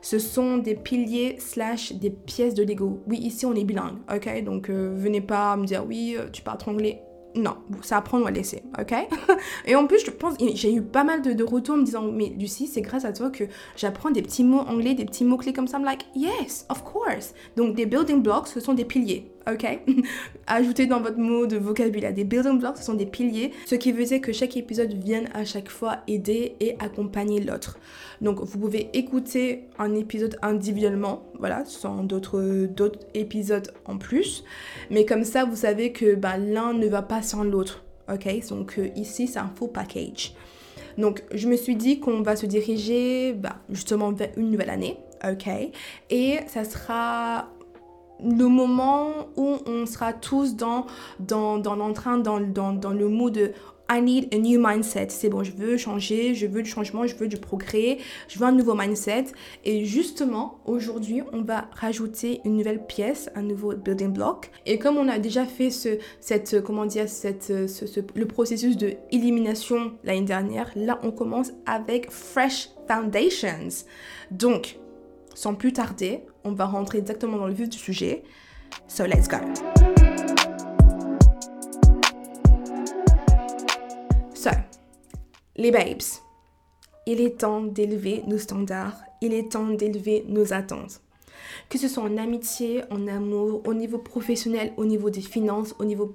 Ce 0.00 0.18
sont 0.18 0.56
des 0.56 0.74
piliers 0.74 1.36
slash 1.38 1.92
des 1.92 2.08
pièces 2.08 2.54
de 2.54 2.62
Lego. 2.62 3.02
Oui, 3.06 3.18
ici, 3.18 3.44
on 3.44 3.54
est 3.54 3.64
bilingue, 3.64 3.98
ok? 4.10 4.44
Donc, 4.44 4.70
euh, 4.70 4.94
venez 4.96 5.20
pas 5.20 5.56
me 5.56 5.66
dire, 5.66 5.84
oui, 5.86 6.16
euh, 6.18 6.30
tu 6.32 6.40
parles 6.40 6.58
anglais 6.66 7.02
non, 7.34 7.56
ça 7.80 7.96
apprendre 7.96 8.24
ou 8.24 8.28
à 8.28 8.30
laisser, 8.30 8.62
ok? 8.78 8.94
Et 9.66 9.74
en 9.74 9.86
plus, 9.86 10.04
je 10.04 10.10
pense, 10.10 10.34
j'ai 10.54 10.74
eu 10.74 10.82
pas 10.82 11.04
mal 11.04 11.22
de, 11.22 11.32
de 11.32 11.44
retours 11.44 11.76
me 11.76 11.84
disant, 11.84 12.02
mais 12.02 12.32
Lucie, 12.38 12.66
c'est 12.66 12.82
grâce 12.82 13.04
à 13.04 13.12
toi 13.12 13.30
que 13.30 13.44
j'apprends 13.76 14.10
des 14.10 14.22
petits 14.22 14.44
mots 14.44 14.60
anglais, 14.60 14.94
des 14.94 15.04
petits 15.04 15.24
mots 15.24 15.38
clés 15.38 15.52
comme 15.52 15.66
ça. 15.66 15.78
I'm 15.78 15.84
like, 15.84 16.04
yes, 16.14 16.66
of 16.68 16.84
course. 16.84 17.34
Donc, 17.56 17.74
des 17.74 17.86
building 17.86 18.22
blocks, 18.22 18.48
ce 18.48 18.60
sont 18.60 18.74
des 18.74 18.84
piliers 18.84 19.31
ok. 19.50 19.80
Ajoutez 20.46 20.86
dans 20.86 21.00
votre 21.00 21.18
mot 21.18 21.46
de 21.46 21.56
vocabulaire 21.56 22.12
des 22.12 22.24
building 22.24 22.58
blocks, 22.58 22.78
ce 22.78 22.84
sont 22.84 22.94
des 22.94 23.06
piliers, 23.06 23.52
ce 23.66 23.74
qui 23.74 23.92
veut 23.92 24.04
dire 24.04 24.20
que 24.20 24.32
chaque 24.32 24.56
épisode 24.56 24.92
vienne 24.92 25.28
à 25.34 25.44
chaque 25.44 25.68
fois 25.68 25.98
aider 26.08 26.54
et 26.60 26.76
accompagner 26.78 27.40
l'autre. 27.40 27.78
Donc 28.20 28.40
vous 28.40 28.58
pouvez 28.58 28.90
écouter 28.92 29.64
un 29.78 29.94
épisode 29.94 30.36
individuellement, 30.42 31.24
voilà, 31.38 31.64
sans 31.64 32.04
d'autres 32.04 32.70
épisodes 33.14 33.72
en 33.84 33.98
plus, 33.98 34.44
mais 34.90 35.04
comme 35.04 35.24
ça 35.24 35.44
vous 35.44 35.56
savez 35.56 35.92
que 35.92 36.14
bah, 36.14 36.36
l'un 36.38 36.72
ne 36.72 36.86
va 36.86 37.02
pas 37.02 37.22
sans 37.22 37.44
l'autre, 37.44 37.82
ok? 38.12 38.48
Donc 38.48 38.78
euh, 38.78 38.88
ici 38.96 39.26
c'est 39.26 39.38
un 39.38 39.50
faux 39.54 39.68
package. 39.68 40.34
Donc 40.98 41.22
je 41.32 41.48
me 41.48 41.56
suis 41.56 41.76
dit 41.76 42.00
qu'on 42.00 42.22
va 42.22 42.36
se 42.36 42.46
diriger 42.46 43.32
bah, 43.32 43.56
justement 43.70 44.12
vers 44.12 44.30
une 44.36 44.50
nouvelle 44.50 44.70
année, 44.70 44.98
ok? 45.24 45.48
Et 46.10 46.38
ça 46.46 46.64
sera 46.64 47.48
le 48.24 48.48
moment 48.48 49.28
où 49.36 49.56
on 49.66 49.86
sera 49.86 50.12
tous 50.12 50.56
dans, 50.56 50.86
dans, 51.20 51.58
dans 51.58 51.76
l'entrain, 51.76 52.18
dans, 52.18 52.40
dans, 52.40 52.72
dans 52.72 52.92
le 52.92 53.08
mot 53.08 53.30
de 53.30 53.52
I 53.90 54.00
need 54.00 54.32
a 54.32 54.38
new 54.38 54.58
mindset. 54.58 55.08
C'est 55.10 55.28
bon, 55.28 55.42
je 55.42 55.52
veux 55.52 55.76
changer, 55.76 56.34
je 56.34 56.46
veux 56.46 56.62
du 56.62 56.70
changement, 56.70 57.06
je 57.06 57.14
veux 57.14 57.28
du 57.28 57.36
progrès, 57.36 57.98
je 58.28 58.38
veux 58.38 58.46
un 58.46 58.52
nouveau 58.52 58.74
mindset. 58.74 59.26
Et 59.64 59.84
justement, 59.84 60.60
aujourd'hui, 60.64 61.22
on 61.32 61.42
va 61.42 61.66
rajouter 61.74 62.40
une 62.46 62.56
nouvelle 62.56 62.86
pièce, 62.86 63.28
un 63.34 63.42
nouveau 63.42 63.74
building 63.74 64.12
block. 64.12 64.50
Et 64.64 64.78
comme 64.78 64.96
on 64.96 65.08
a 65.08 65.18
déjà 65.18 65.44
fait 65.44 65.70
ce, 65.70 65.98
cette, 66.20 66.62
comment 66.62 66.86
dire, 66.86 67.08
cette, 67.08 67.68
ce, 67.68 68.00
le 68.14 68.26
processus 68.26 68.78
de 68.78 68.94
élimination 69.10 69.92
l'année 70.04 70.22
dernière, 70.22 70.70
là, 70.74 70.98
on 71.02 71.10
commence 71.10 71.52
avec 71.66 72.10
fresh 72.10 72.70
foundations. 72.88 73.84
Donc, 74.30 74.78
sans 75.34 75.54
plus 75.54 75.72
tarder, 75.72 76.24
on 76.44 76.52
va 76.52 76.66
rentrer 76.66 76.98
exactement 76.98 77.36
dans 77.36 77.46
le 77.46 77.54
vif 77.54 77.68
du 77.68 77.78
sujet. 77.78 78.22
So 78.88 79.04
let's 79.04 79.28
go. 79.28 79.38
So, 84.34 84.50
les 85.56 85.70
babes, 85.70 86.02
il 87.06 87.20
est 87.20 87.40
temps 87.40 87.62
d'élever 87.62 88.22
nos 88.26 88.38
standards, 88.38 89.00
il 89.20 89.34
est 89.34 89.52
temps 89.52 89.68
d'élever 89.68 90.24
nos 90.28 90.52
attentes. 90.52 91.00
Que 91.68 91.78
ce 91.78 91.88
soit 91.88 92.02
en 92.02 92.16
amitié, 92.16 92.82
en 92.90 93.06
amour, 93.06 93.62
au 93.66 93.74
niveau 93.74 93.98
professionnel, 93.98 94.72
au 94.76 94.84
niveau 94.84 95.10
des 95.10 95.20
finances, 95.20 95.74
au 95.78 95.84
niveau 95.84 96.14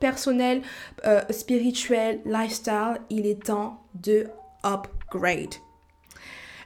personnel, 0.00 0.62
euh, 1.06 1.22
spirituel, 1.30 2.20
lifestyle, 2.24 3.00
il 3.10 3.26
est 3.26 3.44
temps 3.44 3.82
de 3.94 4.28
upgrade. 4.64 5.54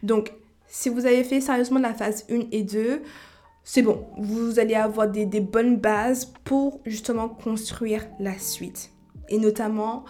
Donc, 0.02 0.32
si 0.74 0.88
vous 0.88 1.04
avez 1.04 1.22
fait 1.22 1.42
sérieusement 1.42 1.80
la 1.80 1.92
phase 1.92 2.24
1 2.30 2.46
et 2.50 2.62
2, 2.62 3.02
c'est 3.62 3.82
bon. 3.82 4.06
Vous 4.16 4.58
allez 4.58 4.74
avoir 4.74 5.06
des, 5.06 5.26
bonnes 5.26 5.76
bases 5.76 6.32
pour 6.44 6.80
justement 6.86 7.28
construire 7.28 8.06
la 8.18 8.38
suite. 8.38 8.90
Et 9.28 9.36
notamment, 9.36 10.04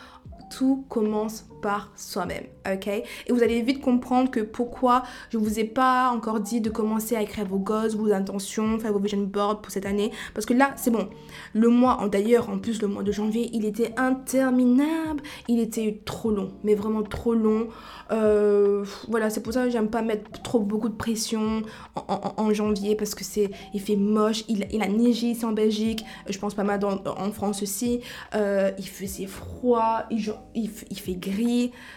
tout 0.57 0.87
commence 0.88 1.47
par 1.62 1.90
soi-même, 1.97 2.45
ok? 2.71 2.88
Et 2.88 3.04
vous 3.31 3.42
allez 3.42 3.62
vite 3.62 3.81
comprendre 3.81 4.31
que 4.31 4.40
pourquoi 4.40 5.04
je 5.31 5.38
vous 5.38 5.59
ai 5.59 5.64
pas 5.64 6.11
encore 6.11 6.40
dit 6.40 6.61
de 6.61 6.69
commencer 6.69 7.16
à 7.16 7.23
écrire 7.23 7.47
vos 7.47 7.59
goals, 7.59 7.92
vos 7.92 8.12
intentions, 8.12 8.78
faire 8.78 8.92
vos 8.92 8.99
vision 8.99 9.23
boards 9.23 9.62
pour 9.62 9.73
cette 9.73 9.87
année, 9.87 10.11
parce 10.35 10.45
que 10.45 10.52
là, 10.52 10.73
c'est 10.76 10.90
bon. 10.90 11.09
Le 11.54 11.69
mois, 11.69 12.07
d'ailleurs, 12.11 12.50
en 12.50 12.59
plus, 12.59 12.83
le 12.83 12.88
mois 12.88 13.02
de 13.02 13.12
janvier, 13.12 13.49
il 13.54 13.64
était 13.64 13.95
interminable, 13.97 15.23
il 15.49 15.61
était 15.61 16.02
trop 16.04 16.31
long, 16.31 16.52
mais 16.64 16.75
vraiment 16.75 17.02
trop 17.02 17.35
long. 17.35 17.69
Euh, 18.11 18.85
voilà, 19.09 19.31
c'est 19.31 19.42
pour 19.42 19.52
ça 19.52 19.64
que 19.64 19.71
j'aime 19.71 19.88
pas 19.88 20.02
mettre 20.02 20.42
trop 20.42 20.59
beaucoup 20.59 20.88
de 20.88 20.95
pression 20.95 21.62
en, 22.09 22.52
janvier, 22.52 22.97
parce 22.97 23.14
que 23.14 23.25
c'est, 23.25 23.50
il 23.73 23.81
fait 23.81 23.97
moche, 23.97 24.45
il, 24.49 24.83
a 24.83 24.88
neigé 24.88 25.28
ici 25.28 25.45
en 25.45 25.52
Belgique, 25.52 26.04
je 26.28 26.38
pense 26.38 26.54
pas 26.54 26.64
mal 26.64 26.81
en 26.85 27.31
France 27.31 27.62
aussi, 27.62 28.00
euh, 28.35 28.73
il 28.78 28.88
faisait 28.88 29.26
froid, 29.26 30.02
il 30.11 30.69
fait 30.69 31.14
gris. 31.14 31.51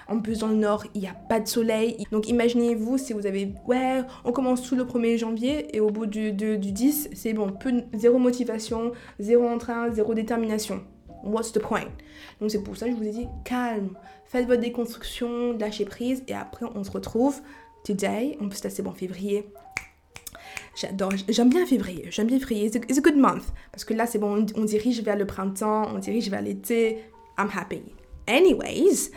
En 0.07 0.19
plus, 0.19 0.39
dans 0.39 0.47
le 0.47 0.55
nord, 0.55 0.85
il 0.93 1.01
n'y 1.01 1.07
a 1.07 1.13
pas 1.13 1.39
de 1.39 1.47
soleil. 1.47 2.05
Donc, 2.11 2.27
imaginez-vous 2.27 2.97
si 2.97 3.13
vous 3.13 3.25
avez, 3.25 3.53
ouais, 3.67 4.01
on 4.23 4.31
commence 4.31 4.61
tout 4.63 4.75
le 4.75 4.83
1er 4.83 5.17
janvier 5.17 5.75
et 5.75 5.79
au 5.79 5.89
bout 5.89 6.05
du, 6.05 6.31
du, 6.31 6.57
10, 6.57 7.09
c'est 7.13 7.33
bon, 7.33 7.51
peu, 7.51 7.83
zéro 7.93 8.17
motivation, 8.17 8.91
zéro 9.19 9.47
entrain, 9.47 9.91
zéro 9.91 10.13
détermination. 10.13 10.83
What's 11.23 11.51
the 11.51 11.59
point? 11.59 11.89
Donc, 12.39 12.51
c'est 12.51 12.63
pour 12.63 12.77
ça 12.77 12.85
que 12.85 12.91
je 12.91 12.97
vous 12.97 13.07
ai 13.07 13.11
dit 13.11 13.27
calme. 13.43 13.95
Faites 14.25 14.47
votre 14.47 14.61
déconstruction, 14.61 15.57
lâchez 15.57 15.85
prise 15.85 16.23
et 16.27 16.33
après, 16.33 16.65
on 16.75 16.83
se 16.83 16.91
retrouve 16.91 17.41
today. 17.83 18.37
En 18.41 18.49
plus, 18.49 18.63
là, 18.63 18.69
c'est 18.69 18.83
bon, 18.83 18.93
février. 18.93 19.45
J'adore, 20.75 21.13
j'aime 21.29 21.49
bien 21.49 21.65
février, 21.65 22.07
j'aime 22.09 22.27
bien 22.27 22.37
février, 22.37 22.65
it's 22.65 22.97
a, 22.97 23.01
good 23.01 23.15
month. 23.15 23.43
Parce 23.71 23.85
que 23.85 23.93
là, 23.93 24.05
c'est 24.05 24.19
bon, 24.19 24.45
on, 24.55 24.61
on, 24.61 24.65
dirige 24.65 25.01
vers 25.03 25.15
le 25.15 25.25
printemps, 25.25 25.87
on 25.95 25.99
dirige 25.99 26.29
vers 26.29 26.41
l'été, 26.41 26.99
I'm 27.37 27.49
happy. 27.53 27.81
Anyways, 28.27 29.11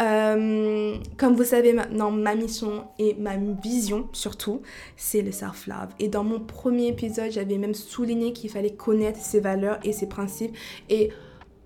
euh, 0.00 0.96
comme 1.16 1.34
vous 1.34 1.44
savez 1.44 1.72
maintenant, 1.72 2.10
ma 2.10 2.34
mission 2.34 2.84
et 2.98 3.14
ma 3.18 3.36
vision 3.36 4.08
surtout, 4.12 4.62
c'est 4.96 5.22
le 5.22 5.32
self-love. 5.32 5.88
Et 5.98 6.08
dans 6.08 6.24
mon 6.24 6.40
premier 6.40 6.88
épisode, 6.88 7.30
j'avais 7.30 7.58
même 7.58 7.74
souligné 7.74 8.32
qu'il 8.32 8.50
fallait 8.50 8.74
connaître 8.74 9.20
ses 9.20 9.40
valeurs 9.40 9.78
et 9.84 9.92
ses 9.92 10.06
principes 10.06 10.56
et 10.88 11.10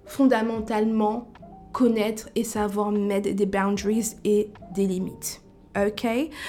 fondamentalement 0.07 1.31
connaître 1.73 2.29
et 2.35 2.45
savoir 2.45 2.91
mettre 2.91 3.31
des 3.31 3.47
boundaries 3.47 4.17
et 4.25 4.51
des 4.75 4.87
limites. 4.87 5.43
Ok? 5.77 6.07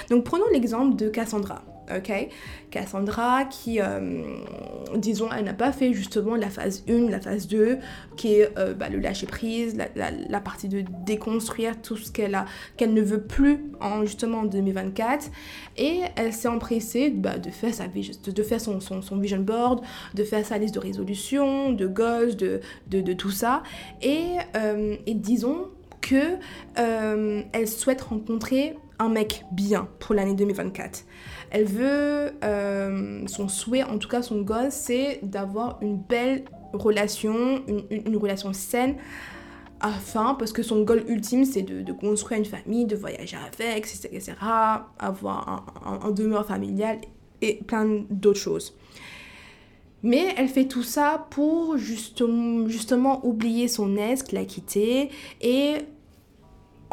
Donc 0.10 0.26
prenons 0.26 0.48
l'exemple 0.52 0.96
de 0.96 1.10
Cassandra 1.10 1.64
ok 1.98 2.30
Cassandra 2.74 3.46
qui, 3.46 3.80
euh, 3.80 4.24
disons, 4.96 5.30
elle 5.32 5.46
n'a 5.46 5.54
pas 5.54 5.72
fait 5.72 5.94
justement 5.94 6.36
la 6.36 6.50
phase 6.50 6.84
1, 6.90 7.08
la 7.10 7.22
phase 7.22 7.48
2, 7.48 7.78
qui 8.18 8.34
est 8.34 8.50
euh, 8.58 8.74
bah, 8.74 8.90
le 8.90 8.98
lâcher 8.98 9.28
prise, 9.28 9.78
la, 9.96 10.40
partie 10.40 10.70
de 10.70 10.84
déconstruire 11.06 11.80
tout 11.84 11.98
ce 11.98 12.12
qu'elle 12.12 12.34
a, 12.34 12.46
qu'elle 12.76 12.94
ne 12.96 13.02
veut 13.02 13.22
plus 13.22 13.60
en 13.80 14.06
justement 14.06 14.40
en 14.40 14.46
2024. 14.46 15.30
Et 15.78 16.02
elle 16.16 16.34
s'est 16.34 16.48
empressée 16.48 17.12
bah, 17.12 17.38
de 17.38 17.52
faire, 17.52 17.76
sa, 17.76 17.86
de 17.88 18.44
faire 18.44 18.60
son, 18.60 18.80
vision 19.18 19.40
board, 19.40 19.82
de 20.16 20.24
faire 20.24 20.44
sa 20.44 20.58
liste 20.58 20.74
de 20.74 20.80
résolution, 20.80 21.74
de 21.74 21.86
goals, 21.86 22.36
de, 22.36 22.60
de, 22.90 23.14
tout 23.14 23.32
ça. 23.32 23.62
Et, 24.02 24.24
euh, 24.56 24.96
et 25.06 25.14
disons 25.14 25.68
que 26.02 26.40
elle 26.76 27.68
souhaite 27.68 28.02
rencontrer 28.02 28.76
un 29.04 29.10
mec 29.10 29.46
bien 29.52 29.88
pour 30.00 30.16
l'année 30.16 30.34
2024. 30.34 31.06
Elle 31.52 31.66
veut, 31.66 32.32
euh, 32.44 33.28
son 33.28 33.48
souhait, 33.48 33.84
en 33.84 33.98
tout 33.98 34.08
cas 34.08 34.22
son 34.22 34.42
goal, 34.42 34.72
c'est 34.72 35.20
d'avoir 35.22 35.78
une 35.82 35.98
belle 35.98 36.46
relation, 36.74 37.64
une, 37.68 38.18
relation 38.18 38.54
saine, 38.54 38.96
afin, 39.80 40.36
parce 40.36 40.54
que 40.54 40.64
son 40.64 40.82
goal 40.84 41.04
ultime, 41.08 41.46
c'est 41.46 41.62
de, 41.62 41.92
construire 41.92 42.40
une 42.40 42.46
famille, 42.46 42.86
de 42.86 42.96
voyager 42.96 43.38
avec, 43.38 43.86
etc., 43.86 44.34
avoir 44.98 45.66
un, 45.86 46.12
demeure 46.12 46.48
familial 46.48 47.00
et 47.42 47.56
plein 47.56 48.04
d'autres 48.10 48.40
choses. 48.40 48.76
Mais 50.02 50.34
elle 50.38 50.50
fait 50.50 50.66
tout 50.66 50.84
ça 50.84 51.28
pour 51.30 51.78
justement, 51.78 52.68
justement 52.68 53.26
oublier 53.26 53.68
son 53.68 53.96
ex, 53.96 54.32
l'a 54.32 54.46
quitté, 54.46 55.10
et 55.42 55.76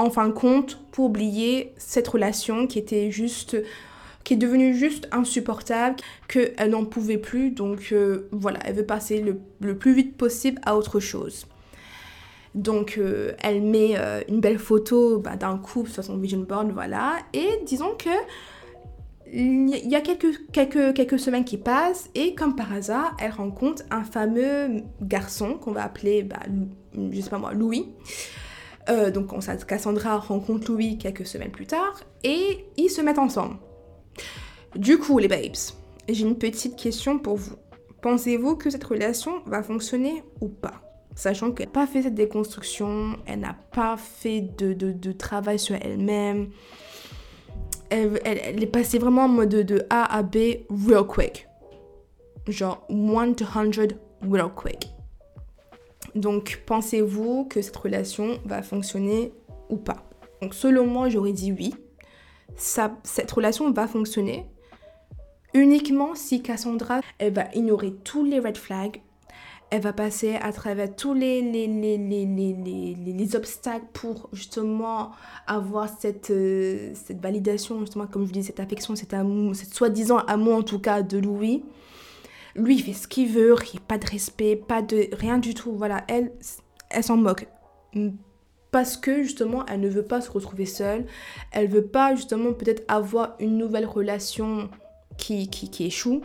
en 0.01 0.11
fin 0.11 0.29
de 0.29 0.33
compte, 0.33 0.79
pour 0.93 1.07
oublier 1.07 1.73
cette 1.77 2.09
relation 2.09 2.67
qui 2.67 2.79
était 2.79 3.11
juste 3.11 3.57
qui 4.25 4.35
est 4.35 4.37
devenue 4.37 4.75
juste 4.75 5.09
insupportable, 5.13 5.97
qu'elle 6.29 6.71
n'en 6.71 6.85
pouvait 6.85 7.19
plus. 7.19 7.51
Donc 7.51 7.89
euh, 7.93 8.29
voilà, 8.33 8.59
elle 8.65 8.75
veut 8.75 8.87
passer 8.87 9.23
le, 9.23 9.75
plus 9.75 9.95
vite 9.95 10.17
possible 10.17 10.61
à 10.65 10.77
autre 10.77 11.01
chose. 11.01 11.47
Donc 12.55 12.97
euh, 12.99 13.33
elle 13.43 13.63
met 13.63 13.95
euh, 13.97 14.21
une 14.29 14.41
belle 14.41 14.59
photo 14.59 15.19
bah, 15.19 15.37
d'un 15.37 15.57
couple 15.57 15.91
sur 15.91 16.05
son 16.05 16.19
vision 16.19 16.41
board, 16.41 16.71
voilà. 16.73 17.15
Et 17.33 17.49
disons 17.65 17.95
que 17.99 18.11
il 19.33 19.89
y 19.89 19.95
a 19.95 20.01
quelques, 20.01 21.19
semaines 21.21 21.45
qui 21.45 21.57
passent 21.57 22.11
et 22.17 22.35
comme 22.35 22.57
par 22.57 22.73
hasard, 22.73 23.17
elle 23.21 23.31
rencontre 23.31 23.85
un 23.93 24.03
fameux 24.03 24.83
garçon 25.01 25.55
qu'on 25.55 25.71
va 25.71 25.85
appeler, 25.85 26.25
bah, 26.25 26.41
je 27.13 27.21
sais 27.21 27.31
pas 27.31 27.39
moi, 27.39 27.53
Louis. 27.53 27.87
Donc 29.13 29.33
Cassandra 29.67 30.19
rencontre 30.19 30.73
Louis 30.73 30.99
quelques 30.99 31.27
semaines 31.27 31.53
plus 31.53 31.67
tard 31.67 32.01
et 32.25 32.67
ils 32.77 32.91
se 32.91 33.01
mettent 33.01 33.19
ensemble. 33.19 33.57
Du 34.77 34.99
coup, 34.99 35.19
les 35.19 35.29
babes, 35.29 35.57
j'ai 36.09 36.25
une 36.25 36.39
petite 36.39 36.77
question 36.77 37.19
pour 37.19 37.37
vous. 37.37 37.57
Pensez-vous 38.03 38.57
que 38.57 38.71
cette 38.71 38.85
relation 38.85 39.43
va 39.47 39.63
fonctionner 39.63 40.23
ou 40.41 40.49
pas? 40.49 40.83
Sachant 41.15 41.53
qu'elle 41.53 41.67
n'a 41.67 41.73
pas 41.73 41.87
fait 41.87 42.03
cette 42.03 42.15
déconstruction, 42.15 43.17
elle 43.27 43.41
n'a 43.41 43.57
pas 43.73 43.97
fait 43.97 44.41
de, 44.41 45.13
travail 45.13 45.59
sur 45.59 45.77
elle-même. 45.81 46.51
Elle, 47.91 48.63
est 48.63 48.73
passée 48.73 48.99
vraiment 48.99 49.25
en 49.25 49.29
mode 49.29 49.49
de, 49.51 49.85
A 49.91 50.17
à 50.17 50.23
B 50.23 50.37
real 50.71 51.05
quick. 51.05 51.49
Genre 52.47 52.87
1 52.89 53.33
to 53.35 53.45
100 53.45 53.95
real 54.23 54.55
quick. 54.55 54.89
Donc, 56.15 56.63
pensez-vous 56.67 57.45
que 57.45 57.63
cette 57.63 57.77
relation 57.77 58.39
va 58.45 58.63
fonctionner 58.63 59.33
ou 59.69 59.77
pas? 59.77 60.05
Donc, 60.43 60.55
selon 60.55 60.87
moi, 60.87 61.09
j'aurais 61.09 61.33
dit 61.33 61.53
oui. 61.53 61.75
Cette 62.57 63.31
relation 63.31 63.71
va 63.73 63.87
fonctionner. 63.87 64.47
Uniquement 65.55 66.15
si 66.15 66.43
Cassandra, 66.43 67.01
elle 67.19 67.33
va 67.33 67.47
ignorer 67.55 67.93
tous 68.05 68.25
les 68.25 68.39
red 68.39 68.57
flags, 68.57 69.01
elle 69.71 69.83
va 69.83 69.93
passer 69.93 70.35
à 70.35 70.53
travers 70.53 70.95
tous 70.95 71.15
les, 71.15 71.41
les, 71.43 71.67
les, 71.69 71.97
les, 71.97 72.97
les 72.97 73.37
obstacles 73.37 73.87
pour 73.93 74.29
justement 74.33 75.13
avoir 75.47 75.89
cette, 75.89 76.31
euh, 76.31 76.91
cette 76.95 77.21
validation, 77.21 77.79
justement, 77.81 78.07
comme 78.07 78.27
je 78.27 78.33
dis, 78.33 78.43
cette 78.43 78.59
affection, 78.59 78.97
cet 78.97 79.15
amour, 79.15 79.55
cette 79.55 79.73
soi-disant 79.73 80.19
amour 80.19 80.57
en 80.57 80.63
tout 80.63 80.81
cas 80.81 81.03
de 81.03 81.19
Louis. 81.19 81.63
Lui, 82.55 82.77
il 82.77 82.83
fait 82.83 82.93
ce 82.93 83.09
qu'il 83.09 83.29
veut, 83.29 83.55
pas 83.87 83.99
de 83.99 84.07
respect, 84.07 84.57
pas 84.57 84.83
de 84.83 85.09
rien 85.13 85.39
du 85.39 85.55
tout. 85.55 85.73
Voilà, 85.73 86.05
elle, 86.09 86.33
elle 86.91 87.05
s'en 87.05 87.17
moque. 87.17 87.47
Parce 88.71 88.97
que 88.97 89.23
justement 89.23 89.67
elle 89.67 89.81
ne 89.81 89.89
veut 89.89 90.05
pas 90.05 90.21
se 90.21 90.31
retrouver 90.31 90.65
seule, 90.65 91.07
elle 91.51 91.69
veut 91.69 91.87
pas 91.87 92.15
justement 92.15 92.53
peut-être 92.53 92.85
avoir 92.87 93.35
une 93.41 93.59
nouvelle 93.59 93.87
relation 93.87 94.71
qui, 95.21 95.49
qui, 95.49 95.85
échoue, 95.85 96.23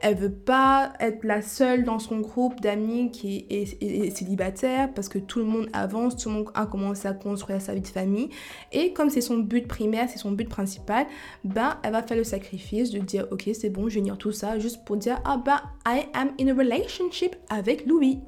elle 0.00 0.16
veut 0.16 0.32
pas 0.32 0.92
être 1.00 1.22
la 1.24 1.42
seule 1.42 1.84
dans 1.84 1.98
son 1.98 2.20
groupe 2.20 2.60
d'amis 2.60 3.10
qui 3.10 3.46
est, 3.50 4.16
célibataire 4.16 4.92
parce 4.92 5.08
que 5.08 5.18
tout 5.18 5.38
le 5.38 5.44
monde 5.44 5.68
avance, 5.72 6.16
tout 6.16 6.30
le 6.30 6.34
monde 6.36 6.50
a 6.54 6.66
commencé 6.66 7.06
à 7.06 7.12
construire 7.12 7.60
sa 7.60 7.74
vie 7.74 7.82
de 7.82 7.86
famille 7.86 8.30
et 8.72 8.92
comme 8.92 9.10
c'est 9.10 9.20
son 9.20 9.38
but 9.38 9.68
primaire, 9.68 10.08
c'est 10.08 10.18
son 10.18 10.32
but 10.32 10.48
principal, 10.48 11.06
ben 11.44 11.78
elle 11.82 11.92
va 11.92 12.02
faire 12.02 12.16
le 12.16 12.24
sacrifice 12.24 12.90
de 12.90 12.98
dire 12.98 13.26
ok 13.30 13.48
c'est 13.52 13.70
bon, 13.70 13.88
je 13.88 13.98
tout 14.14 14.32
ça 14.32 14.58
juste 14.58 14.84
pour 14.84 14.96
dire 14.96 15.20
ah 15.24 15.40
ben 15.44 15.60
I 15.86 16.06
am 16.14 16.30
in 16.40 16.48
a 16.48 16.54
relationship 16.54 17.36
avec 17.50 17.86
Louis. 17.86 18.20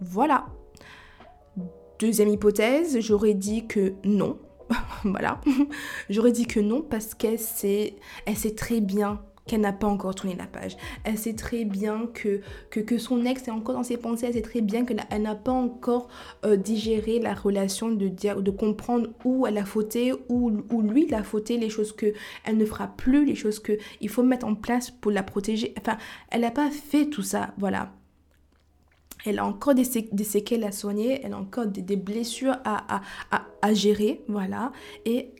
Voilà. 0.00 0.46
Deuxième 1.98 2.28
hypothèse, 2.28 3.00
j'aurais 3.00 3.34
dit 3.34 3.66
que 3.66 3.94
non. 4.04 4.38
voilà. 5.04 5.40
j'aurais 6.10 6.32
dit 6.32 6.46
que 6.46 6.60
non 6.60 6.82
parce 6.82 7.14
qu'elle 7.14 7.38
sait, 7.38 7.96
elle 8.26 8.36
sait 8.36 8.54
très 8.54 8.80
bien 8.80 9.20
qu'elle 9.48 9.62
n'a 9.62 9.72
pas 9.72 9.88
encore 9.88 10.14
tourné 10.14 10.36
la 10.36 10.46
page. 10.46 10.76
Elle 11.02 11.18
sait 11.18 11.34
très 11.34 11.64
bien 11.64 12.08
que, 12.12 12.42
son 12.98 13.24
ex 13.24 13.48
est 13.48 13.50
encore 13.50 13.74
dans 13.74 13.82
ses 13.82 13.96
pensées. 13.96 14.26
Elle 14.26 14.34
sait 14.34 14.42
très 14.42 14.60
bien 14.60 14.84
qu'elle 14.84 15.22
n'a 15.22 15.34
pas 15.34 15.52
encore 15.52 16.08
euh, 16.44 16.56
digéré 16.56 17.18
la 17.18 17.34
relation, 17.34 17.88
de, 17.90 18.50
comprendre 18.50 19.08
où 19.24 19.46
elle 19.46 19.58
a 19.58 19.64
fauté, 19.64 20.12
où, 20.28 20.50
lui 20.82 21.06
il 21.08 21.14
a 21.14 21.24
fauté, 21.24 21.56
les 21.56 21.70
choses 21.70 21.96
qu'elle 21.96 22.56
ne 22.56 22.64
fera 22.64 22.88
plus, 22.88 23.24
les 23.24 23.34
choses 23.34 23.60
qu'il 23.60 24.08
faut 24.08 24.22
mettre 24.22 24.46
en 24.46 24.54
place 24.54 24.90
pour 24.90 25.10
la 25.10 25.22
protéger. 25.22 25.74
Enfin, 25.80 25.96
elle 26.30 26.42
n'a 26.42 26.50
pas 26.50 26.70
fait 26.70 27.06
tout 27.06 27.22
ça, 27.22 27.54
voilà 27.58 27.92
elle 29.24 29.38
a 29.38 29.44
encore 29.44 29.74
des, 29.74 29.84
séquelles 29.84 30.64
à 30.64 30.72
soigner, 30.72 31.20
elle 31.24 31.32
a 31.32 31.38
encore 31.38 31.66
des, 31.66 31.96
blessures 31.96 32.56
à, 32.64 33.74
gérer, 33.74 34.22
voilà. 34.28 34.72
Et 35.04 35.30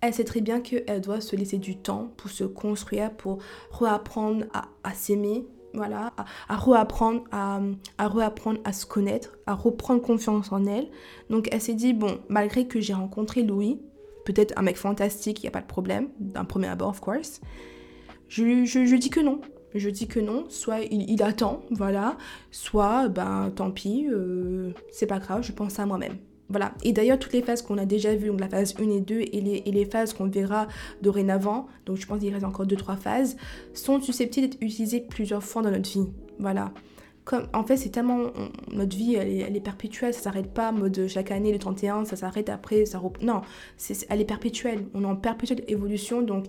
elle 0.00 0.14
sait 0.14 0.24
très 0.24 0.40
bien 0.40 0.60
qu'elle 0.60 1.00
doit 1.00 1.20
se 1.20 1.36
laisser 1.36 1.58
du 1.58 1.76
temps 1.76 2.12
pour 2.16 2.30
se 2.30 2.44
construire, 2.44 3.12
pour 3.12 3.38
réapprendre 3.70 4.46
à, 4.52 4.94
s'aimer, 4.94 5.46
voilà, 5.74 6.12
à, 6.48 6.56
reapprendre, 6.56 7.24
à, 7.32 7.60
à 7.98 8.08
reapprendre 8.08 8.60
à 8.64 8.72
se 8.72 8.86
connaître, 8.86 9.38
à 9.46 9.54
reprendre 9.54 10.00
confiance 10.00 10.52
en 10.52 10.64
elle. 10.66 10.88
Donc 11.30 11.48
elle 11.52 11.60
s'est 11.60 11.74
dit, 11.74 11.92
bon, 11.92 12.18
malgré 12.28 12.66
que 12.66 12.80
j'ai 12.80 12.94
rencontré 12.94 13.42
Louis, 13.42 13.80
peut-être 14.24 14.52
un 14.56 14.62
mec 14.62 14.76
fantastique, 14.76 15.40
il 15.40 15.44
n'y 15.44 15.48
a 15.48 15.52
pas 15.52 15.62
de 15.62 15.66
problème, 15.66 16.08
d'un 16.20 16.44
premier 16.44 16.68
abord, 16.68 16.90
of 16.90 17.00
course, 17.00 17.40
je, 18.28 18.66
je, 18.66 18.94
dis 18.94 19.08
que 19.08 19.20
non. 19.20 19.40
Je 19.74 19.90
dis 19.90 20.06
que 20.06 20.20
non, 20.20 20.46
soit 20.48 20.80
il, 20.80 21.22
attend, 21.22 21.60
voilà, 21.70 22.16
soit, 22.50 23.08
ben, 23.08 23.52
tant 23.54 23.70
pis, 23.70 24.06
euh, 24.10 24.70
c'est 24.90 25.06
pas 25.06 25.18
grave, 25.18 25.42
je 25.42 25.52
pense 25.52 25.78
à 25.78 25.86
moi-même. 25.86 26.16
Voilà. 26.48 26.72
Et 26.82 26.92
d'ailleurs, 26.92 27.18
toutes 27.18 27.34
les 27.34 27.42
phases 27.42 27.60
qu'on 27.60 27.76
a 27.76 27.84
déjà 27.84 28.14
vues, 28.14 28.28
donc 28.28 28.40
la 28.40 28.48
phase 28.48 28.74
1 28.80 28.88
et 28.90 29.00
2, 29.00 29.20
et 29.20 29.40
les, 29.40 29.62
et 29.66 29.70
les 29.70 29.84
phases 29.84 30.14
qu'on 30.14 30.28
verra 30.28 30.66
dorénavant, 31.02 31.66
donc 31.84 31.98
je 31.98 32.06
pense 32.06 32.20
qu'il 32.20 32.32
reste 32.32 32.46
encore 32.46 32.66
2-3 32.66 32.96
phases, 32.96 33.36
sont 33.74 34.00
susceptibles 34.00 34.48
d'être 34.48 34.62
utilisées 34.62 35.00
plusieurs 35.00 35.42
fois 35.42 35.60
dans 35.60 35.70
notre 35.70 35.90
vie. 35.90 36.06
Voilà. 36.38 36.72
Comme, 37.24 37.46
en 37.52 37.62
fait, 37.64 37.76
c'est 37.76 37.90
tellement. 37.90 38.32
notre 38.72 38.96
vie, 38.96 39.16
elle 39.16 39.28
est, 39.28 39.38
elle 39.40 39.56
est 39.56 39.60
perpétuelle, 39.60 40.14
ça 40.14 40.20
s'arrête 40.20 40.50
pas, 40.50 40.72
mode 40.72 41.06
chaque 41.08 41.30
année, 41.30 41.52
le 41.52 41.58
31, 41.58 42.06
ça 42.06 42.16
s'arrête 42.16 42.48
après, 42.48 42.86
ça 42.86 43.02
Non, 43.20 43.42
c'est, 43.76 44.06
elle 44.08 44.22
est 44.22 44.24
perpétuelle. 44.24 44.86
On 44.94 45.02
est 45.02 45.06
en 45.06 45.16
perpétuelle 45.16 45.62
évolution, 45.68 46.22
donc 46.22 46.46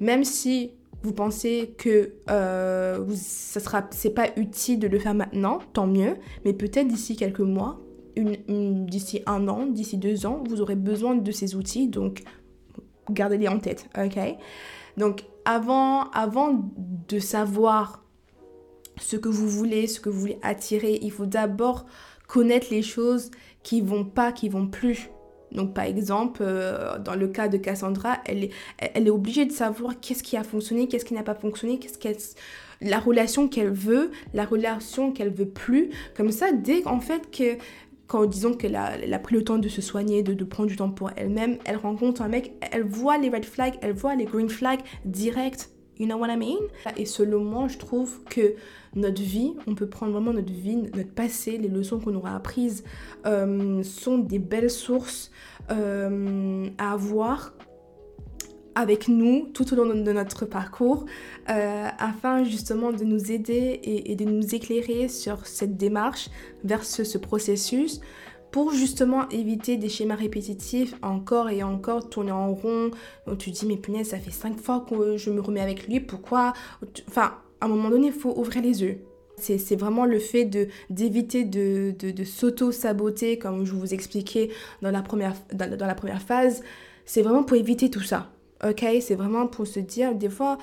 même 0.00 0.24
si 0.24 0.72
vous 1.02 1.12
pensez 1.12 1.74
que 1.78 2.14
euh, 2.30 3.04
c'est 3.14 4.14
pas 4.14 4.28
utile 4.36 4.78
de 4.78 4.86
le 4.86 4.98
faire 4.98 5.14
maintenant, 5.14 5.58
tant 5.72 5.86
mieux, 5.86 6.16
mais 6.44 6.52
peut-être 6.52 6.88
d'ici 6.88 7.16
quelques 7.16 7.40
mois, 7.40 7.80
d'ici 8.16 9.22
un 9.26 9.48
an, 9.48 9.66
d'ici 9.66 9.96
deux 9.96 10.26
ans, 10.26 10.42
vous 10.48 10.60
aurez 10.60 10.76
besoin 10.76 11.14
de 11.14 11.32
ces 11.32 11.56
outils, 11.56 11.88
donc 11.88 12.22
gardez-les 13.10 13.48
en 13.48 13.58
tête, 13.58 13.88
ok? 13.96 14.18
Donc 14.96 15.24
avant, 15.44 16.10
avant 16.10 16.70
de 17.08 17.18
savoir 17.18 18.04
ce 19.00 19.16
que 19.16 19.28
vous 19.28 19.48
voulez, 19.48 19.86
ce 19.86 20.00
que 20.00 20.08
vous 20.08 20.20
voulez 20.20 20.38
attirer, 20.42 20.98
il 21.02 21.10
faut 21.10 21.26
d'abord 21.26 21.86
connaître 22.28 22.68
les 22.70 22.82
choses 22.82 23.30
qui 23.62 23.80
vont 23.80 24.04
pas, 24.04 24.32
qui 24.32 24.48
vont 24.48 24.66
plus. 24.66 25.10
Donc 25.54 25.74
par 25.74 25.84
exemple, 25.84 26.42
euh, 26.42 26.98
dans 26.98 27.14
le 27.14 27.28
cas 27.28 27.48
de 27.48 27.56
Cassandra, 27.56 28.18
elle 28.24 28.44
est, 28.44 28.50
elle 28.78 29.10
obligée 29.10 29.44
de 29.44 29.52
savoir 29.52 30.00
qu'est-ce 30.00 30.22
qui 30.22 30.36
a 30.36 30.44
fonctionné, 30.44 30.88
qu'est-ce 30.88 31.04
qui 31.04 31.14
n'a 31.14 31.22
pas 31.22 31.34
fonctionné, 31.34 31.78
qu'est-ce 31.78 31.98
qu'elle 31.98 32.16
la 32.80 32.98
relation 32.98 33.48
qu'elle 33.48 33.70
veut, 33.70 34.10
la 34.34 34.44
relation 34.44 35.12
qu'elle 35.12 35.30
veut 35.30 35.48
plus. 35.48 35.90
Comme 36.16 36.32
ça, 36.32 36.52
dès 36.52 36.82
qu'en 36.82 37.00
fait 37.00 37.30
que 37.30 37.56
quand 38.06 38.26
disons 38.26 38.52
qu'elle 38.52 38.76
a, 38.76 38.92
a, 39.10 39.18
pris 39.18 39.34
le 39.34 39.44
temps 39.44 39.58
de 39.58 39.68
se 39.68 39.80
soigner, 39.80 40.22
de, 40.22 40.34
de 40.34 40.44
prendre 40.44 40.68
du 40.68 40.76
temps 40.76 40.90
pour 40.90 41.10
elle-même, 41.16 41.58
elle 41.64 41.76
rencontre 41.76 42.20
un 42.22 42.28
mec, 42.28 42.52
elle 42.72 42.82
voit 42.82 43.16
les 43.16 43.30
red 43.30 43.44
flags, 43.44 43.74
elle 43.80 43.92
voit 43.92 44.14
les 44.14 44.26
green 44.26 44.50
flags 44.50 44.80
direct. 45.04 45.70
You 45.98 46.06
know 46.06 46.16
what 46.16 46.30
I 46.30 46.36
mean? 46.36 46.58
Et 46.96 47.06
selon 47.06 47.44
moi, 47.44 47.68
je 47.68 47.78
trouve 47.78 48.24
que 48.24 48.54
notre 48.94 49.22
vie, 49.22 49.54
on 49.66 49.74
peut 49.74 49.88
prendre 49.88 50.12
vraiment 50.12 50.32
notre 50.32 50.52
vie, 50.52 50.76
notre 50.76 51.12
passé, 51.12 51.58
les 51.58 51.68
leçons 51.68 52.00
qu'on 52.00 52.14
aura 52.14 52.34
apprises, 52.34 52.82
euh, 53.26 53.82
sont 53.82 54.18
des 54.18 54.38
belles 54.38 54.70
sources 54.70 55.30
euh, 55.70 56.66
à 56.78 56.92
avoir 56.92 57.52
avec 58.74 59.08
nous 59.08 59.48
tout 59.52 59.72
au 59.72 59.76
long 59.76 59.94
de 59.94 60.12
notre 60.12 60.46
parcours 60.46 61.04
euh, 61.50 61.88
afin 61.98 62.44
justement 62.44 62.92
de 62.92 63.04
nous 63.04 63.30
aider 63.30 63.80
et, 63.82 64.16
de 64.16 64.24
nous 64.24 64.54
éclairer 64.54 65.08
sur 65.08 65.46
cette 65.46 65.76
démarche 65.76 66.30
vers 66.64 66.84
ce, 66.84 67.18
processus 67.18 68.00
pour 68.52 68.72
justement 68.72 69.28
éviter 69.30 69.76
des 69.76 69.88
schémas 69.88 70.14
répétitifs 70.14 70.94
encore 71.02 71.50
et 71.50 71.62
encore 71.64 72.08
tourner 72.08 72.30
en 72.30 72.52
rond. 72.52 72.90
Donc 73.26 73.38
tu 73.38 73.50
dis 73.50 73.66
mais 73.66 73.76
punaise 73.76 74.10
ça 74.10 74.18
fait 74.18 74.30
cinq 74.30 74.60
fois 74.60 74.86
que 74.88 75.16
je 75.16 75.30
me 75.30 75.40
remets 75.40 75.62
avec 75.62 75.88
lui, 75.88 75.98
pourquoi 75.98 76.52
Enfin 77.08 77.34
à 77.60 77.64
un 77.64 77.68
moment 77.68 77.90
donné 77.90 78.08
il 78.08 78.12
faut 78.12 78.38
ouvrir 78.38 78.62
les 78.62 78.82
yeux. 78.82 78.98
C'est 79.38 79.74
vraiment 79.74 80.04
le 80.04 80.20
fait 80.20 80.44
d'éviter 80.88 81.42
de, 81.44 81.92
de, 81.98 82.12
de, 82.12 82.24
s'auto-saboter, 82.24 83.38
comme 83.38 83.64
je 83.64 83.72
vous 83.72 83.92
expliquais 83.92 84.50
dans 84.82 84.92
la 84.92 85.02
première, 85.02 85.34
dans 85.52 85.86
la 85.86 85.94
première 85.96 86.22
phase. 86.22 86.62
C'est 87.06 87.22
vraiment 87.22 87.42
pour 87.42 87.56
éviter 87.56 87.90
tout 87.90 88.02
ça 88.02 88.31
ok 88.66 88.84
C'est 89.00 89.14
vraiment 89.14 89.46
pour 89.46 89.66
se 89.66 89.80
dire, 89.80 90.14
des 90.14 90.28
fois, 90.28 90.58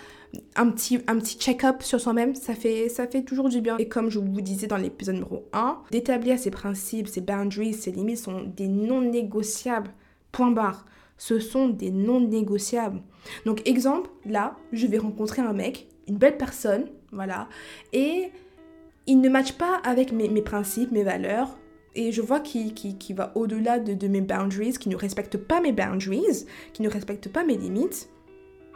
un 0.55 0.69
petit, 0.69 0.99
un 1.07 1.17
petit 1.17 1.37
check-up 1.37 1.81
sur 1.83 1.99
soi-même, 1.99 2.35
ça 2.35 2.53
fait, 2.53 2.89
ça 2.89 3.07
fait 3.07 3.23
toujours 3.23 3.49
du 3.49 3.61
bien. 3.61 3.77
Et 3.77 3.87
comme 3.87 4.09
je 4.09 4.19
vous 4.19 4.41
disais 4.41 4.67
dans 4.67 4.77
l'épisode 4.77 5.15
numéro 5.15 5.45
1, 5.53 5.79
d'établir 5.91 6.37
ses 6.39 6.51
principes, 6.51 7.07
ses 7.07 7.21
boundaries, 7.21 7.73
ses 7.73 7.91
limites 7.91 8.19
sont 8.19 8.43
des 8.43 8.67
non 8.67 9.01
négociables. 9.01 9.91
Point 10.31 10.51
barre. 10.51 10.85
Ce 11.17 11.39
sont 11.39 11.67
des 11.67 11.91
non 11.91 12.21
négociables. 12.21 13.01
Donc, 13.45 13.67
exemple, 13.67 14.09
là, 14.25 14.55
je 14.71 14.87
vais 14.87 14.97
rencontrer 14.97 15.41
un 15.41 15.53
mec, 15.53 15.87
une 16.07 16.17
belle 16.17 16.37
personne, 16.37 16.85
voilà, 17.11 17.49
et 17.91 18.31
il 19.05 19.19
ne 19.19 19.27
matche 19.27 19.53
pas 19.53 19.81
avec 19.83 20.13
mes, 20.13 20.29
mes 20.29 20.41
principes, 20.41 20.91
mes 20.91 21.03
valeurs, 21.03 21.58
et 21.95 22.11
je 22.11 22.21
vois 22.21 22.39
qu'il 22.39 22.73
qui, 22.73 23.13
va 23.13 23.31
au-delà 23.35 23.79
de, 23.79 24.07
mes 24.07 24.21
boundaries, 24.21 24.73
qui 24.73 24.89
ne 24.89 24.95
respecte 24.95 25.37
pas 25.37 25.61
mes 25.61 25.73
boundaries, 25.73 26.45
qui 26.73 26.81
ne 26.81 26.89
respecte 26.89 27.29
pas 27.29 27.43
mes 27.43 27.57
limites. 27.57 28.09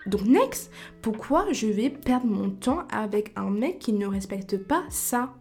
Donc 0.06 0.26
next, 0.26 0.72
pourquoi 1.02 1.52
je 1.52 1.68
vais 1.68 1.90
perdre 1.90 2.28
mon 2.28 2.50
temps 2.50 2.86
avec 2.92 3.32
un 3.36 3.50
mec 3.50 3.80
qui 3.80 3.94
ne 3.94 4.08
respecte 4.08 4.58
pas 4.58 4.84
ça? 4.90 5.34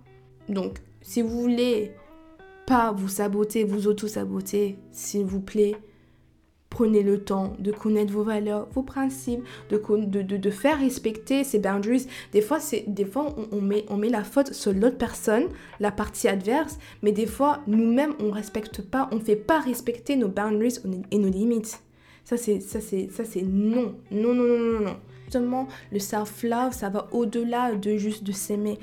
Donc, 0.48 0.78
si 1.00 1.22
vous 1.22 1.40
voulez 1.40 1.92
pas 2.66 2.92
vous 2.92 3.08
saboter, 3.08 3.64
vous 3.64 3.88
auto-saboter, 3.88 4.78
s'il 4.92 5.24
vous 5.24 5.40
plaît, 5.40 5.74
Prenez 6.72 7.02
le 7.02 7.22
temps 7.22 7.52
de 7.58 7.70
connaître 7.70 8.14
vos 8.14 8.22
valeurs, 8.22 8.66
vos 8.72 8.82
principes, 8.82 9.44
de, 9.68 10.50
faire 10.50 10.78
respecter 10.78 11.44
ces 11.44 11.58
boundaries. 11.58 12.06
Des 12.32 12.40
fois, 12.40 12.60
des 12.86 13.04
fois 13.04 13.36
on, 13.52 13.60
met, 13.60 13.84
on 13.90 13.98
met 13.98 14.08
la 14.08 14.24
faute 14.24 14.54
sur 14.54 14.72
l'autre 14.72 14.96
personne, 14.96 15.48
la 15.80 15.92
partie 15.92 16.28
adverse, 16.28 16.78
mais 17.02 17.12
des 17.12 17.26
fois, 17.26 17.60
nous-mêmes, 17.66 18.14
on 18.20 18.28
ne 18.28 18.32
respecte 18.32 18.80
pas, 18.80 19.10
on 19.12 19.16
ne 19.16 19.20
fait 19.20 19.36
pas 19.36 19.60
respecter 19.60 20.16
nos 20.16 20.28
boundaries 20.28 20.78
et 21.10 21.18
nos 21.18 21.28
limites. 21.28 21.82
Ça, 22.24 22.38
c'est 22.38 23.42
non. 23.42 23.94
Non, 24.10 24.34
non, 24.34 24.46
non, 24.46 24.58
non, 24.58 24.80
non 24.80 24.96
le 25.92 25.98
self-love, 25.98 26.72
ça 26.72 26.88
va 26.88 27.08
au-delà 27.12 27.74
de 27.74 27.96
juste 27.96 28.24
de 28.24 28.32
s'aimer. 28.32 28.78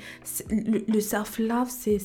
Le, 0.50 1.00
self-love, 1.00 1.68
c'est 1.70 1.98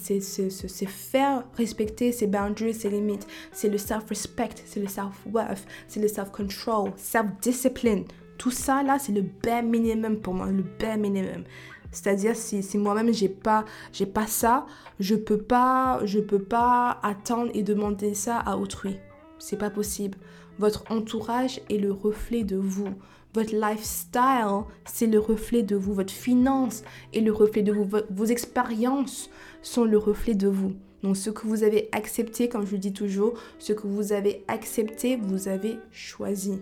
faire 0.85 1.43
respecter 1.55 2.11
ses 2.11 2.27
boundaries, 2.27 2.73
ses 2.73 2.89
limites. 2.89 3.27
C'est 3.51 3.69
le 3.69 3.77
self-respect, 3.77 4.63
c'est 4.65 4.79
le 4.79 4.87
self-worth, 4.87 5.65
c'est 5.87 5.99
le 5.99 6.07
self-control, 6.07 6.91
self-discipline. 6.95 8.05
Tout 8.37 8.51
ça, 8.51 8.83
là, 8.83 8.99
c'est 8.99 9.13
le 9.13 9.21
bare 9.21 9.63
minimum 9.63 10.17
pour 10.17 10.33
moi, 10.33 10.47
le 10.47 10.63
bare 10.79 10.97
minimum. 10.97 11.43
C'est-à-dire 11.91 12.35
si, 12.35 12.61
si 12.61 12.77
moi-même 12.77 13.13
j'ai 13.13 13.29
pas 13.29 13.63
j'ai 13.93 14.05
pas 14.05 14.27
ça, 14.27 14.65
je 14.99 15.15
peux 15.15 15.37
pas 15.37 16.01
je 16.03 16.19
peux 16.19 16.43
pas 16.43 16.99
attendre 17.01 17.51
et 17.53 17.63
demander 17.63 18.13
ça 18.13 18.37
à 18.39 18.57
autrui. 18.57 18.97
C'est 19.39 19.57
pas 19.57 19.69
possible. 19.69 20.17
Votre 20.57 20.83
entourage 20.91 21.61
est 21.69 21.77
le 21.77 21.91
reflet 21.93 22.43
de 22.43 22.57
vous. 22.57 22.89
Votre 23.35 23.53
lifestyle, 23.53 24.63
c'est 24.85 25.07
le 25.07 25.19
reflet 25.19 25.61
de 25.61 25.75
vous. 25.75 25.93
Votre 25.93 26.13
finance 26.13 26.83
est 27.13 27.19
le 27.19 27.33
reflet 27.33 27.63
de 27.63 27.73
vous. 27.73 27.85
Vos, 28.09 28.25
expériences 28.25 29.29
sont 29.61 29.83
le 29.83 29.97
reflet 29.97 30.35
de 30.35 30.47
vous. 30.47 30.73
Donc 31.03 31.17
ce 31.17 31.29
que 31.29 31.45
vous 31.45 31.63
avez 31.63 31.89
accepté, 31.91 32.47
comme 32.47 32.65
je 32.65 32.71
le 32.71 32.77
dis 32.77 32.93
toujours, 32.93 33.33
ce 33.59 33.73
que 33.73 33.87
vous 33.87 34.13
avez 34.13 34.45
accepté, 34.47 35.17
vous 35.17 35.49
avez 35.49 35.77
choisi. 35.91 36.61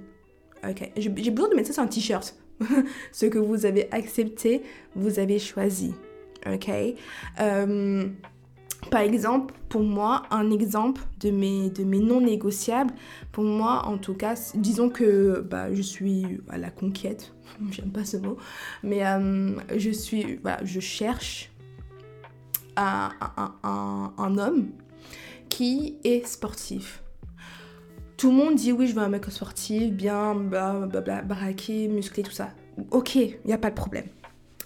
Ok, 0.68 0.92
j'ai 0.98 1.10
besoin 1.10 1.50
de 1.50 1.56
mettre 1.56 1.68
ça 1.68 1.74
sur 1.74 1.84
un 1.84 1.88
t-shirt. 1.88 2.36
ce 3.12 3.28
que 3.28 3.38
vous 3.38 3.68
avez 3.68 3.88
accepté, 3.92 4.64
vous 4.96 5.20
avez 5.20 5.38
choisi. 5.38 5.94
Ok. 6.52 6.70
Euh, 7.40 8.06
par 8.90 9.02
exemple, 9.02 9.54
pour 9.70 9.84
moi, 9.84 10.24
un 10.32 10.52
exemple 10.52 11.02
de 11.20 11.32
mes, 11.32 11.70
de 11.70 11.84
mes 11.84 12.00
non 12.00 12.22
négociables, 12.22 12.94
pour 13.32 13.44
moi 13.44 13.86
en 13.86 13.98
tout 13.98 14.14
cas, 14.14 14.36
disons 14.56 14.90
que 14.90 15.42
bah, 15.42 15.74
je 15.74 15.82
suis 15.82 16.42
à 16.50 16.58
la 16.58 16.70
conquête, 16.70 17.34
j'aime 17.72 17.92
pas 17.92 18.06
ce 18.06 18.18
mot, 18.18 18.38
mais 18.84 19.06
euh, 19.06 19.56
je 19.76 19.90
suis, 19.90 20.38
voilà, 20.38 20.64
je 20.64 20.80
cherche 20.80 21.52
un, 22.76 23.12
un, 23.64 24.14
un, 24.18 24.38
homme 24.38 24.70
qui 25.50 25.98
est 26.04 26.26
sportif. 26.26 27.04
Tout 28.18 28.32
le 28.32 28.38
monde 28.38 28.56
dit 28.56 28.72
oui, 28.72 28.88
je 28.88 28.96
veux 28.96 29.02
un 29.02 29.10
mec 29.10 29.26
sportif, 29.26 29.92
bien, 29.92 30.34
bla, 30.34 30.88
bla, 30.88 31.22
baraqué, 31.22 31.88
musclé, 31.88 32.24
tout 32.24 32.32
ça. 32.32 32.50
Ok, 32.90 33.16
il 33.16 33.38
n'y 33.46 33.54
a 33.54 33.58
pas 33.58 33.70
de 33.70 33.76
problème 33.76 34.06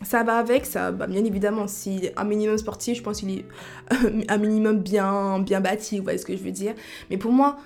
ça 0.03 0.23
va 0.23 0.37
avec, 0.37 0.65
ça, 0.65 0.91
bah, 0.91 1.07
bien 1.07 1.25
évidemment, 1.25 1.67
si 1.67 2.09
un 2.15 2.23
minimum 2.23 2.57
sportif, 2.57 2.97
je 2.97 3.03
pense 3.03 3.19
qu'il 3.19 3.31
est 3.39 3.45
un 4.29 4.37
minimum 4.37 4.79
bien, 4.79 5.39
bien 5.39 5.61
bâti, 5.61 5.97
vous 5.97 6.03
voyez 6.03 6.19
ce 6.19 6.25
que 6.25 6.35
je 6.35 6.43
veux 6.43 6.51
dire. 6.51 6.75
Mais 7.09 7.17
pour 7.17 7.31
moi, 7.31 7.57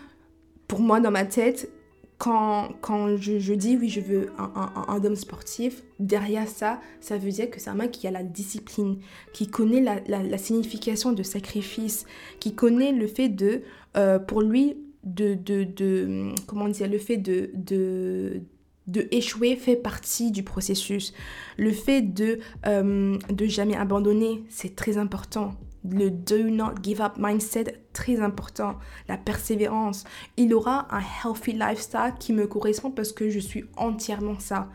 pour 0.67 0.79
moi, 0.79 0.99
dans 0.99 1.11
ma 1.11 1.25
tête, 1.25 1.69
quand, 2.17 2.69
quand 2.81 3.17
je, 3.17 3.53
dis 3.53 3.77
oui, 3.77 3.89
je 3.89 3.99
veux 3.99 4.29
un, 4.37 5.03
homme 5.03 5.15
sportif, 5.15 5.83
derrière 5.99 6.47
ça, 6.47 6.79
ça 6.99 7.17
veut 7.17 7.31
dire 7.31 7.49
que 7.49 7.59
c'est 7.59 7.71
un 7.71 7.75
mec 7.75 7.91
qui 7.91 8.07
a 8.07 8.11
la 8.11 8.23
discipline, 8.23 8.99
qui 9.33 9.47
connaît 9.47 9.81
la, 9.81 10.37
signification 10.37 11.13
de 11.13 11.23
sacrifice, 11.23 12.05
qui 12.39 12.53
connaît 12.53 12.91
le 12.91 13.07
fait 13.07 13.27
de, 13.27 13.63
euh, 13.97 14.19
pour 14.19 14.41
lui, 14.41 14.77
de, 15.03 15.33
de, 15.33 16.31
comment 16.45 16.69
dire, 16.69 16.87
le 16.87 16.99
fait 16.99 17.17
de 17.17 18.41
de 18.87 19.07
échouer 19.11 19.55
fait 19.55 19.75
partie 19.75 20.31
du 20.31 20.43
processus. 20.43 21.13
Le 21.57 21.71
fait 21.71 22.01
de, 22.01 22.39
euh, 22.65 23.17
de 23.29 23.45
jamais 23.45 23.75
abandonner, 23.75 24.43
c'est 24.49 24.75
très 24.75 24.97
important. 24.97 25.53
Le 25.89 26.11
do 26.11 26.49
not 26.49 26.73
give 26.83 27.01
up 27.01 27.13
mindset, 27.17 27.81
très 27.93 28.19
important. 28.19 28.77
La 29.07 29.17
persévérance. 29.17 30.03
Il 30.37 30.53
aura 30.53 30.87
un 30.95 31.01
healthy 31.01 31.53
lifestyle 31.53 32.13
qui 32.19 32.33
me 32.33 32.47
correspond 32.47 32.91
parce 32.91 33.11
que 33.11 33.29
je 33.29 33.39
suis 33.39 33.65
entièrement 33.77 34.39
ça 34.39 34.69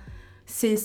c'est 0.46 0.76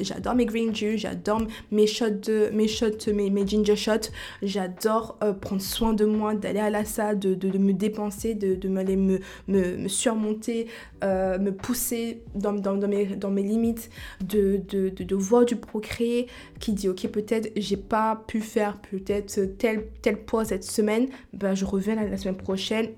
j'adore 0.00 0.34
mes 0.34 0.46
green 0.46 0.74
juice 0.74 1.00
j'adore 1.00 1.42
mes 1.70 1.86
shots 1.86 2.10
de 2.10 2.50
mes 2.52 2.68
shots 2.68 3.12
mes, 3.12 3.30
mes 3.30 3.46
ginger 3.46 3.76
shots. 3.76 4.10
J'adore 4.42 5.18
euh, 5.22 5.32
prendre 5.32 5.62
soin 5.62 5.92
de 5.92 6.04
moi 6.04 6.34
d'aller 6.34 6.60
à 6.60 6.70
la 6.70 6.84
salle 6.84 7.18
de, 7.18 7.34
de, 7.34 7.58
me 7.58 7.72
dépenser 7.72 8.34
de, 8.34 8.54
de 8.54 8.68
m'aller 8.68 8.96
me, 8.96 9.18
me, 9.48 9.76
me, 9.76 9.88
surmonter 9.88 10.66
euh, 11.04 11.38
me 11.38 11.52
pousser 11.52 12.22
dans, 12.34 12.52
dans, 12.52 12.76
dans, 12.76 12.88
mes, 12.88 13.06
dans 13.06 13.30
mes 13.30 13.42
limites 13.42 13.90
de, 14.24 14.60
de, 14.68 14.88
de, 14.88 15.14
voir 15.14 15.44
du 15.44 15.56
progrès 15.56 16.26
qui 16.60 16.72
dit 16.72 16.88
ok 16.88 17.08
peut-être 17.08 17.50
j'ai 17.56 17.76
pas 17.76 18.22
pu 18.26 18.40
faire 18.40 18.80
peut-être 18.80 19.56
tel 19.58 19.86
tel 20.00 20.24
poids 20.24 20.44
cette 20.44 20.64
semaine 20.64 21.08
ben 21.32 21.54
je 21.54 21.64
reviens 21.64 21.94
la, 21.94 22.16
semaine 22.16 22.36
prochaine. 22.36 22.90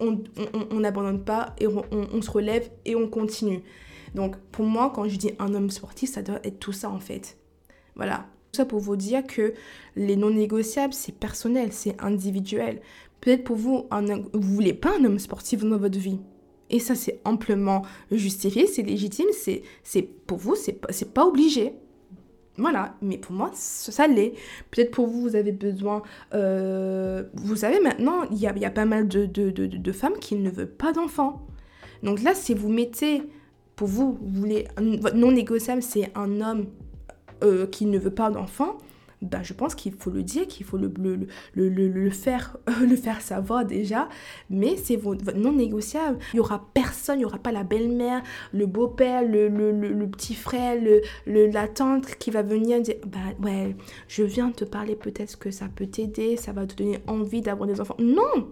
On 0.00 0.80
n'abandonne 0.80 1.16
on, 1.16 1.24
pas 1.24 1.54
et 1.60 1.68
on, 1.68 1.84
on 1.92 2.22
se 2.22 2.30
relève 2.30 2.68
et 2.84 2.96
on 2.96 3.06
continue 3.06 3.62
donc 4.14 4.36
pour 4.50 4.64
moi, 4.64 4.92
quand 4.94 5.08
je 5.08 5.16
dis 5.16 5.32
un 5.38 5.54
homme 5.54 5.70
sportif, 5.70 6.10
ça 6.10 6.22
doit 6.22 6.40
être 6.44 6.58
tout 6.58 6.72
ça 6.72 6.90
en 6.90 7.00
fait. 7.00 7.36
Voilà. 7.96 8.26
Tout 8.52 8.58
ça 8.58 8.64
pour 8.66 8.80
vous 8.80 8.96
dire 8.96 9.26
que 9.26 9.54
les 9.96 10.16
non 10.16 10.30
négociables, 10.30 10.92
c'est 10.92 11.14
personnel, 11.14 11.72
c'est 11.72 12.00
individuel. 12.02 12.80
Peut-être 13.20 13.44
pour 13.44 13.56
vous, 13.56 13.86
un, 13.90 14.04
vous 14.04 14.54
voulez 14.54 14.74
pas 14.74 14.90
un 14.98 15.04
homme 15.04 15.18
sportif 15.18 15.64
dans 15.64 15.78
votre 15.78 15.98
vie. 15.98 16.18
Et 16.68 16.78
ça, 16.78 16.94
c'est 16.94 17.20
amplement 17.24 17.82
justifié, 18.10 18.66
c'est 18.66 18.82
légitime, 18.82 19.28
c'est 19.32 20.02
pour 20.26 20.38
vous, 20.38 20.54
c'est 20.54 20.72
pas, 20.72 20.88
pas 21.14 21.26
obligé. 21.26 21.74
Voilà, 22.58 22.96
mais 23.00 23.16
pour 23.16 23.32
moi, 23.32 23.50
ça, 23.54 24.06
l'est. 24.06 24.34
Peut-être 24.70 24.90
pour 24.90 25.06
vous, 25.06 25.22
vous 25.22 25.36
avez 25.36 25.52
besoin... 25.52 26.02
Euh, 26.34 27.24
vous 27.34 27.56
savez, 27.56 27.80
maintenant, 27.80 28.24
il 28.30 28.38
y 28.38 28.46
a, 28.46 28.56
y 28.56 28.64
a, 28.64 28.70
pas 28.70 28.84
mal 28.84 29.08
de, 29.08 29.24
de, 29.24 29.50
de, 29.50 29.66
de 29.66 29.92
femmes 29.92 30.18
qui 30.20 30.34
ne 30.34 30.50
veulent 30.50 30.66
pas 30.66 30.92
d'enfants. 30.92 31.46
Donc 32.02 32.22
là, 32.22 32.34
si 32.34 32.52
vous 32.52 32.68
mettez 32.68 33.22
pour 33.76 33.88
vous, 33.88 34.18
vous 34.20 34.40
voulez 34.40 34.68
votre 34.76 35.16
non 35.16 35.32
négociable, 35.32 35.82
c'est 35.82 36.10
un 36.14 36.40
homme 36.40 36.66
euh, 37.42 37.66
qui 37.66 37.86
ne 37.86 37.98
veut 37.98 38.14
pas 38.14 38.30
d'enfant, 38.30 38.78
bah, 39.22 39.38
je 39.42 39.52
pense 39.52 39.76
qu'il 39.76 39.92
faut 39.92 40.10
le 40.10 40.24
dire, 40.24 40.48
qu'il 40.48 40.66
faut 40.66 40.76
le, 40.76 40.92
le, 40.98 41.28
le, 41.54 41.88
le, 41.88 42.10
faire, 42.10 42.56
le 42.80 42.96
faire 42.96 43.20
savoir 43.20 43.64
déjà, 43.64 44.08
mais 44.50 44.76
c'est 44.76 45.00
non 45.36 45.52
négociable. 45.52 46.18
Il 46.32 46.36
n'y 46.36 46.40
aura 46.40 46.68
personne, 46.74 47.16
il 47.16 47.18
n'y 47.20 47.24
aura 47.24 47.38
pas 47.38 47.52
la 47.52 47.62
belle-mère, 47.62 48.22
le 48.52 48.66
beau-père, 48.66 49.22
le, 49.22 50.06
petit 50.06 50.34
frère, 50.34 50.76
la 51.26 51.68
tante 51.68 52.16
qui 52.16 52.32
va 52.32 52.42
venir 52.42 52.82
dire 52.82 52.96
bah 53.06 53.18
ouais, 53.42 53.76
je 54.08 54.24
viens 54.24 54.50
te 54.50 54.64
parler, 54.64 54.96
peut-être 54.96 55.38
que 55.38 55.52
ça 55.52 55.66
peut 55.74 55.86
t'aider, 55.86 56.36
ça 56.36 56.52
va 56.52 56.66
te 56.66 56.74
donner 56.74 56.98
envie 57.06 57.42
d'avoir 57.42 57.68
des 57.68 57.80
enfants. 57.80 57.96
Non! 58.00 58.48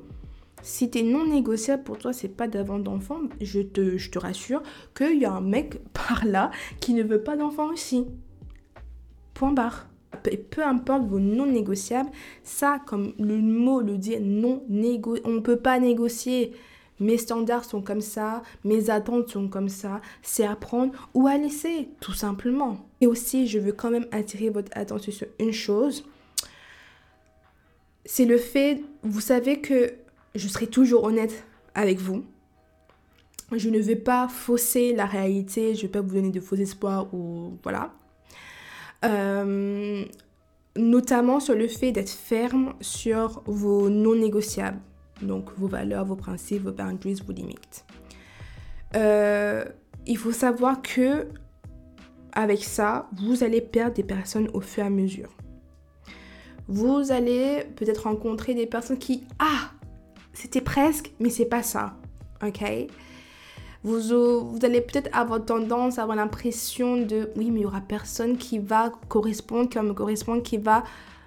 Si 0.62 0.90
t'es 0.90 1.02
non 1.02 1.26
négociable 1.26 1.82
pour 1.82 1.98
toi, 1.98 2.12
c'est 2.12 2.28
pas 2.28 2.48
d'avoir 2.48 2.78
d'enfant, 2.78 3.20
je 3.40 3.60
te, 3.60 3.96
je 3.96 4.10
te 4.10 4.18
rassure 4.18 4.62
qu'il 4.94 5.18
y 5.18 5.24
a 5.24 5.32
un 5.32 5.40
mec 5.40 5.80
par 5.92 6.24
là 6.24 6.50
qui 6.80 6.94
ne 6.94 7.02
veut 7.02 7.22
pas 7.22 7.36
d'enfant 7.36 7.72
aussi. 7.72 8.06
Point 9.34 9.52
barre. 9.52 9.86
Peu 10.50 10.62
importe 10.62 11.04
vos 11.04 11.20
non 11.20 11.46
négociables, 11.46 12.10
ça, 12.42 12.80
comme 12.84 13.14
le 13.18 13.38
mot 13.38 13.80
le 13.80 13.96
dit, 13.96 14.18
non 14.20 14.62
négociable, 14.68 15.30
on 15.30 15.40
peut 15.40 15.56
pas 15.56 15.78
négocier. 15.78 16.52
Mes 16.98 17.16
standards 17.16 17.64
sont 17.64 17.80
comme 17.80 18.02
ça, 18.02 18.42
mes 18.62 18.90
attentes 18.90 19.30
sont 19.30 19.48
comme 19.48 19.70
ça, 19.70 20.02
c'est 20.20 20.44
à 20.44 20.54
prendre 20.54 20.92
ou 21.14 21.26
à 21.26 21.38
laisser, 21.38 21.88
tout 22.00 22.12
simplement. 22.12 22.86
Et 23.00 23.06
aussi, 23.06 23.46
je 23.46 23.58
veux 23.58 23.72
quand 23.72 23.90
même 23.90 24.06
attirer 24.12 24.50
votre 24.50 24.70
attention 24.76 25.10
sur 25.10 25.26
une 25.38 25.52
chose. 25.52 26.04
C'est 28.04 28.26
le 28.26 28.36
fait, 28.36 28.82
vous 29.02 29.20
savez 29.20 29.60
que 29.60 29.94
je 30.34 30.48
serai 30.48 30.66
toujours 30.66 31.04
honnête 31.04 31.44
avec 31.74 31.98
vous. 31.98 32.24
Je 33.52 33.68
ne 33.68 33.80
vais 33.80 33.96
pas 33.96 34.28
fausser 34.28 34.94
la 34.94 35.06
réalité, 35.06 35.74
je 35.74 35.80
ne 35.80 35.82
vais 35.82 35.92
pas 35.92 36.00
vous 36.00 36.14
donner 36.14 36.30
de 36.30 36.40
faux 36.40 36.56
espoirs 36.56 37.12
ou 37.12 37.58
voilà. 37.62 37.92
Euh, 39.04 40.04
notamment 40.76 41.40
sur 41.40 41.54
le 41.54 41.66
fait 41.66 41.90
d'être 41.90 42.10
ferme 42.10 42.74
sur 42.80 43.42
vos 43.46 43.90
non 43.90 44.14
négociables, 44.14 44.80
donc 45.22 45.50
vos 45.58 45.66
valeurs, 45.66 46.04
vos 46.04 46.16
principes, 46.16 46.62
vos 46.62 46.72
boundaries, 46.72 47.20
vos 47.26 47.32
limites. 47.32 47.84
Euh, 48.94 49.64
il 50.06 50.16
faut 50.16 50.32
savoir 50.32 50.82
que 50.82 51.26
avec 52.32 52.62
ça, 52.62 53.08
vous 53.16 53.42
allez 53.42 53.60
perdre 53.60 53.94
des 53.94 54.04
personnes 54.04 54.48
au 54.54 54.60
fur 54.60 54.84
et 54.84 54.86
à 54.86 54.90
mesure. 54.90 55.30
Vous 56.68 57.10
allez 57.10 57.64
peut-être 57.74 58.04
rencontrer 58.04 58.54
des 58.54 58.66
personnes 58.66 58.98
qui, 58.98 59.24
ah, 59.40 59.72
c'était 60.40 60.62
presque, 60.62 61.12
mais 61.20 61.29
c'est 61.29 61.44
pas 61.44 61.62
ça. 61.62 61.94
Ok? 62.42 62.62
Vous, 63.83 64.12
allez 64.62 64.81
peut-être 64.81 65.09
avoir 65.12 65.44
tendance 65.44 65.98
à 65.98 66.03
avoir 66.03 66.16
l'impression 66.16 66.98
de 66.98 67.31
oui, 67.37 67.50
mais 67.50 67.61
il 67.61 67.62
y 67.62 67.66
aura 67.66 67.81
personne 67.81 68.37
qui 68.37 68.59
va 68.59 68.90
correspondre, 69.09 69.68
qui 69.68 69.76
va 69.76 69.83
me 69.83 69.92
correspondre, 69.92 70.42
qui 70.42 70.57
va 70.57 70.85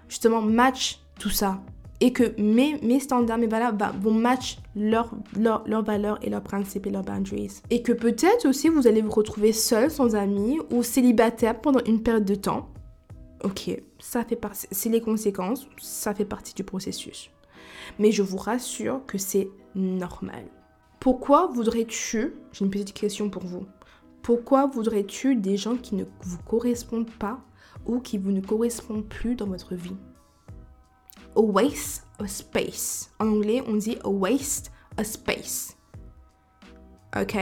justement 0.07 0.41
match 0.41 0.99
tout 1.19 1.29
ça. 1.29 1.61
Et 1.99 2.11
que 2.11 2.39
mes, 2.39 2.99
standards, 2.99 3.37
mes 3.37 3.47
valeurs 3.47 3.73
vont 4.01 4.13
match 4.13 4.57
leurs 4.75 5.11
leur, 5.37 5.63
leur 5.67 5.83
valeurs 5.83 6.19
et 6.21 6.29
leurs 6.29 6.41
principes 6.41 6.85
et 6.87 6.89
leurs 6.89 7.03
boundaries. 7.03 7.61
Et 7.69 7.81
que 7.81 7.91
peut-être 7.91 8.47
aussi 8.47 8.67
vous 8.67 8.87
allez 8.87 9.01
vous 9.01 9.11
retrouver 9.11 9.53
seul, 9.53 9.89
sans 9.89 10.15
amis 10.15 10.59
ou 10.71 10.83
célibataire 10.83 11.59
pendant 11.59 11.83
une 11.85 12.01
période 12.01 12.25
de 12.25 12.35
temps. 12.35 12.69
Ok, 13.43 13.69
ça 13.99 14.23
fait 14.23 14.35
partie, 14.35 14.67
c'est 14.71 14.89
les 14.89 15.01
conséquences, 15.01 15.67
ça 15.79 16.13
fait 16.13 16.25
partie 16.25 16.53
du 16.53 16.63
processus. 16.63 17.29
Mais 17.99 18.11
je 18.11 18.23
vous 18.23 18.37
rassure 18.37 19.05
que 19.05 19.17
c'est 19.17 19.49
normal. 19.75 20.45
Pourquoi 20.99 21.47
voudrais-tu, 21.47 22.33
j'ai 22.51 22.65
une 22.65 22.71
petite 22.71 22.93
question 22.93 23.29
pour 23.29 23.43
vous, 23.43 23.65
pourquoi 24.21 24.67
voudrais-tu 24.67 25.35
des 25.35 25.57
gens 25.57 25.75
qui 25.75 25.95
ne 25.95 26.05
vous 26.21 26.37
correspondent 26.45 27.11
pas 27.11 27.41
ou 27.85 27.99
qui 27.99 28.17
vous 28.17 28.31
ne 28.31 28.39
correspondent 28.39 29.05
plus 29.05 29.35
dans 29.35 29.47
votre 29.47 29.75
vie? 29.75 29.97
A 31.35 31.41
waste 31.41 32.05
of 32.19 32.29
space. 32.29 33.11
En 33.19 33.27
anglais, 33.27 33.61
on 33.67 33.75
dit 33.75 33.97
a 34.03 34.09
waste 34.09 34.71
of 34.97 35.05
space. 35.05 35.75
Ok? 37.19 37.35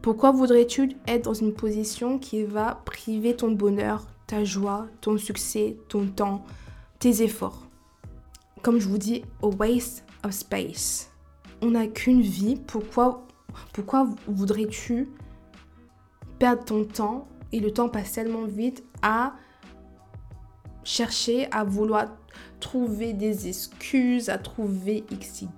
Pourquoi 0.00 0.30
voudrais-tu 0.30 0.96
être 1.08 1.24
dans 1.24 1.34
une 1.34 1.54
position 1.54 2.18
qui 2.18 2.44
va 2.44 2.80
priver 2.84 3.34
ton 3.34 3.50
bonheur, 3.50 4.06
ta 4.26 4.44
joie, 4.44 4.86
ton 5.00 5.18
succès, 5.18 5.76
ton 5.88 6.06
temps, 6.06 6.44
tes 6.98 7.22
efforts? 7.22 7.66
Comme 8.62 8.78
je 8.78 8.88
vous 8.88 8.98
dis, 8.98 9.24
a 9.42 9.48
waste 9.48 10.04
of 10.24 10.32
space. 10.32 11.10
On 11.60 11.70
n'a 11.72 11.86
qu'une 11.86 12.22
vie. 12.22 12.56
Pourquoi, 12.66 13.26
pourquoi 13.72 14.08
voudrais-tu 14.26 15.08
perdre 16.38 16.64
ton 16.64 16.84
temps? 16.84 17.28
Et 17.52 17.60
le 17.60 17.70
temps 17.70 17.88
passe 17.88 18.12
tellement 18.12 18.44
vite 18.44 18.82
à 19.02 19.34
chercher 20.84 21.48
à 21.50 21.64
vouloir 21.64 22.08
trouver 22.60 23.12
des 23.12 23.48
excuses, 23.48 24.28
à 24.28 24.38
trouver 24.38 25.04
XY, 25.12 25.48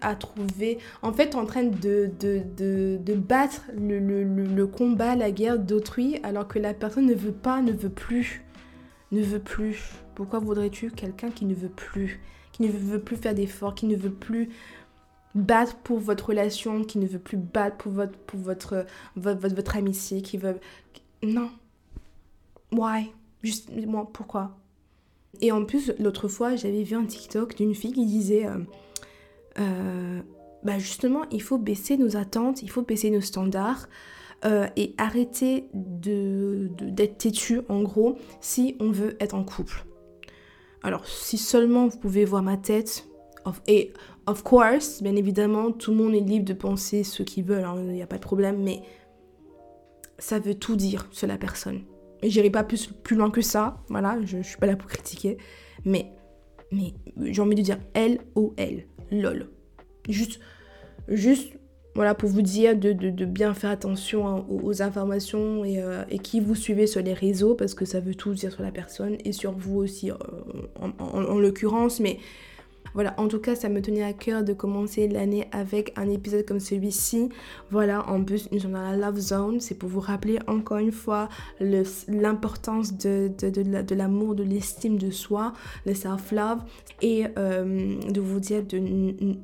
à 0.00 0.14
trouver... 0.14 0.78
En 1.02 1.12
fait, 1.12 1.34
en 1.34 1.44
train 1.44 1.64
de, 1.64 2.10
de, 2.18 2.42
de, 2.56 3.14
battre 3.14 3.62
le, 3.76 3.98
le, 3.98 4.24
le, 4.24 4.66
combat, 4.66 5.16
la 5.16 5.30
guerre 5.30 5.58
d'autrui, 5.58 6.18
alors 6.22 6.48
que 6.48 6.58
la 6.58 6.72
personne 6.72 7.06
ne 7.06 7.14
veut 7.14 7.32
pas, 7.32 7.60
ne 7.60 7.72
veut 7.72 7.90
plus, 7.90 8.44
ne 9.12 9.20
veut 9.20 9.40
plus. 9.40 9.92
Pourquoi 10.14 10.38
voudrais-tu 10.38 10.90
quelqu'un 10.90 11.30
qui 11.30 11.44
ne 11.44 11.54
veut 11.54 11.68
plus? 11.68 12.20
Qui 12.54 12.62
ne 12.62 12.68
veut 12.68 13.00
plus 13.00 13.16
faire 13.16 13.34
d'efforts, 13.34 13.74
qui 13.74 13.86
ne 13.86 13.96
veut 13.96 14.12
plus 14.12 14.48
battre 15.34 15.74
pour 15.78 15.98
votre 15.98 16.28
relation, 16.28 16.84
qui 16.84 16.98
ne 16.98 17.06
veut 17.06 17.18
plus 17.18 17.36
battre 17.36 17.76
pour 17.78 17.90
votre, 17.90 18.16
pour 18.16 18.38
votre, 18.38 18.86
votre, 19.16 19.48
votre, 19.48 19.76
amitié, 19.76 20.22
qui 20.22 20.38
veut... 20.38 20.60
Non. 21.24 21.50
Why? 22.70 23.10
Juste, 23.42 23.70
moi, 23.86 24.08
pourquoi? 24.12 24.56
Et 25.40 25.50
en 25.50 25.64
plus, 25.64 25.92
l'autre 25.98 26.28
fois, 26.28 26.54
j'avais 26.54 26.84
vu 26.84 26.94
un 26.94 27.04
TikTok 27.04 27.56
d'une 27.56 27.74
fille 27.74 27.92
qui 27.92 28.06
disait... 28.06 28.46
Euh, 28.46 28.58
euh, 29.58 30.20
bah 30.62 30.78
justement, 30.78 31.24
il 31.32 31.42
faut 31.42 31.58
baisser 31.58 31.96
nos 31.96 32.16
attentes, 32.16 32.62
il 32.62 32.70
faut 32.70 32.82
baisser 32.82 33.10
nos 33.10 33.20
standards. 33.20 33.88
Euh, 34.44 34.68
et 34.76 34.94
arrêter 34.98 35.68
de, 35.72 36.70
d'être 36.78 37.16
têtu 37.16 37.62
en 37.70 37.82
gros 37.82 38.18
si 38.42 38.76
on 38.78 38.90
veut 38.90 39.16
être 39.18 39.34
en 39.34 39.42
couple. 39.42 39.86
Alors, 40.84 41.06
si 41.06 41.38
seulement 41.38 41.88
vous 41.88 41.96
pouvez 41.96 42.26
voir 42.26 42.42
ma 42.42 42.58
tête, 42.58 43.08
et 43.66 43.94
of 44.26 44.42
course, 44.42 45.02
bien 45.02 45.16
évidemment, 45.16 45.72
tout 45.72 45.92
le 45.92 45.96
monde 45.96 46.14
est 46.14 46.20
libre 46.20 46.44
de 46.44 46.52
penser 46.52 47.04
ce 47.04 47.22
qu'ils 47.22 47.44
veulent, 47.44 47.64
hein, 47.64 47.76
il 47.78 47.94
n'y 47.94 48.02
a 48.02 48.06
pas 48.06 48.16
de 48.16 48.22
problème, 48.22 48.62
mais 48.62 48.82
ça 50.18 50.38
veut 50.38 50.54
tout 50.54 50.76
dire 50.76 51.08
sur 51.10 51.26
la 51.26 51.38
personne. 51.38 51.84
Et 52.20 52.28
j'irai 52.28 52.50
pas 52.50 52.64
plus, 52.64 52.86
plus 52.86 53.16
loin 53.16 53.30
que 53.30 53.40
ça, 53.40 53.82
voilà, 53.88 54.18
je, 54.24 54.36
ne 54.36 54.42
suis 54.42 54.58
pas 54.58 54.66
là 54.66 54.76
pour 54.76 54.90
critiquer, 54.90 55.38
mais, 55.86 56.12
mais 56.70 56.92
j'ai 57.16 57.40
envie 57.40 57.56
de 57.56 57.62
dire 57.62 57.78
L-O-L, 57.94 58.86
lol. 59.10 59.50
Juste, 60.06 60.38
juste 61.08 61.54
voilà, 61.94 62.14
pour 62.14 62.28
vous 62.28 62.42
dire 62.42 62.76
de, 62.76 62.92
bien 63.24 63.54
faire 63.54 63.70
attention 63.70 64.26
hein, 64.26 64.44
aux, 64.48 64.82
informations 64.82 65.62
euh, 65.64 66.04
et, 66.10 66.18
qui 66.18 66.40
vous 66.40 66.56
suivez 66.56 66.86
sur 66.86 67.02
les 67.02 67.14
réseaux, 67.14 67.54
parce 67.54 67.74
que 67.74 67.84
ça 67.84 68.00
veut 68.00 68.14
tout 68.14 68.34
dire 68.34 68.52
sur 68.52 68.62
la 68.62 68.72
personne 68.72 69.16
et 69.24 69.32
sur 69.32 69.52
vous 69.52 69.76
aussi, 69.76 70.10
euh, 70.10 70.16
en, 70.98 71.38
l'occurrence. 71.38 72.00
Mais 72.00 72.18
voilà, 72.94 73.14
en 73.16 73.28
tout 73.28 73.38
cas, 73.38 73.54
ça 73.54 73.68
me 73.68 73.80
tenait 73.80 74.02
à 74.02 74.12
cœur 74.12 74.42
de 74.42 74.52
commencer 74.52 75.06
l'année 75.06 75.46
avec 75.52 75.92
un 75.96 76.08
épisode 76.08 76.44
comme 76.44 76.58
celui-ci. 76.58 77.28
Voilà, 77.70 78.08
en 78.08 78.24
plus, 78.24 78.50
nous 78.50 78.58
sommes 78.58 78.72
dans 78.72 78.82
la 78.82 78.96
Love 78.96 79.20
Zone. 79.20 79.60
C'est 79.60 79.76
pour 79.76 79.88
vous 79.88 80.00
rappeler 80.00 80.40
encore 80.48 80.78
une 80.78 80.92
fois 80.92 81.28
l'importance 81.60 82.96
de, 82.96 83.30
de, 83.38 83.94
l'amour, 83.94 84.34
de 84.34 84.42
l'estime 84.42 84.98
de 84.98 85.12
soi, 85.12 85.52
le 85.86 85.94
self-love, 85.94 86.58
et 87.02 87.26
euh, 87.38 88.00
de 88.10 88.20
vous 88.20 88.40
dire, 88.40 88.64
de, 88.64 88.80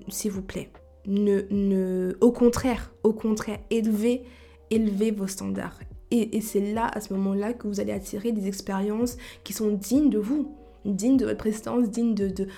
s'il 0.08 0.32
vous 0.32 0.42
plaît, 0.42 0.68
ne, 1.11 1.42
ne, 1.51 2.16
au 2.20 2.31
contraire, 2.31 2.92
au 3.03 3.12
contraire, 3.12 3.59
élevez, 3.70 4.23
élevez 4.70 5.11
vos 5.11 5.27
standards. 5.27 5.79
Et, 6.12 6.40
c'est 6.40 6.73
là, 6.73 6.90
à 6.92 7.01
ce 7.01 7.12
moment-là, 7.14 7.53
que 7.53 7.68
vous 7.68 7.79
allez 7.79 7.92
attirer 7.92 8.33
des 8.33 8.49
expériences 8.49 9.16
qui 9.44 9.53
sont 9.53 9.70
dignes 9.70 10.11
de 10.11 10.18
vous, 10.18 10.53
dignes 10.85 11.16
de 11.16 11.25
votre 11.25 11.38
prestance, 11.38 11.88
dignes 11.88 12.14
de, 12.14 12.49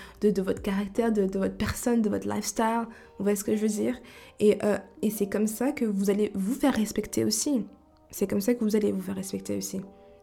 votre 0.41 0.62
caractère, 0.62 1.12
de, 1.12 1.23
votre 1.38 1.57
personne, 1.57 2.01
de 2.01 2.09
votre 2.09 2.27
lifestyle. 2.27 2.87
Vous 3.19 3.25
voyez 3.25 3.37
ce 3.37 3.45
que 3.45 3.55
je 3.55 3.62
veux 3.62 3.69
dire? 3.69 3.99
Et, 4.41 4.57
euh, 4.65 4.79
et 5.03 5.11
c'est 5.11 5.29
comme 5.29 5.47
ça 5.47 5.73
que 5.73 5.85
vous 5.85 6.09
allez 6.09 6.31
vous 6.35 6.55
faire 6.55 6.75
respecter 6.75 7.27
aussi. 7.27 7.67
C'est 8.11 8.27
comme 8.27 8.41
ça 8.41 8.55
que 8.55 8.65
vous 8.65 8.75
allez 8.75 8.91
vous 8.91 9.03
faire 9.03 9.17
respecter 9.17 9.57
aussi. 9.57 9.81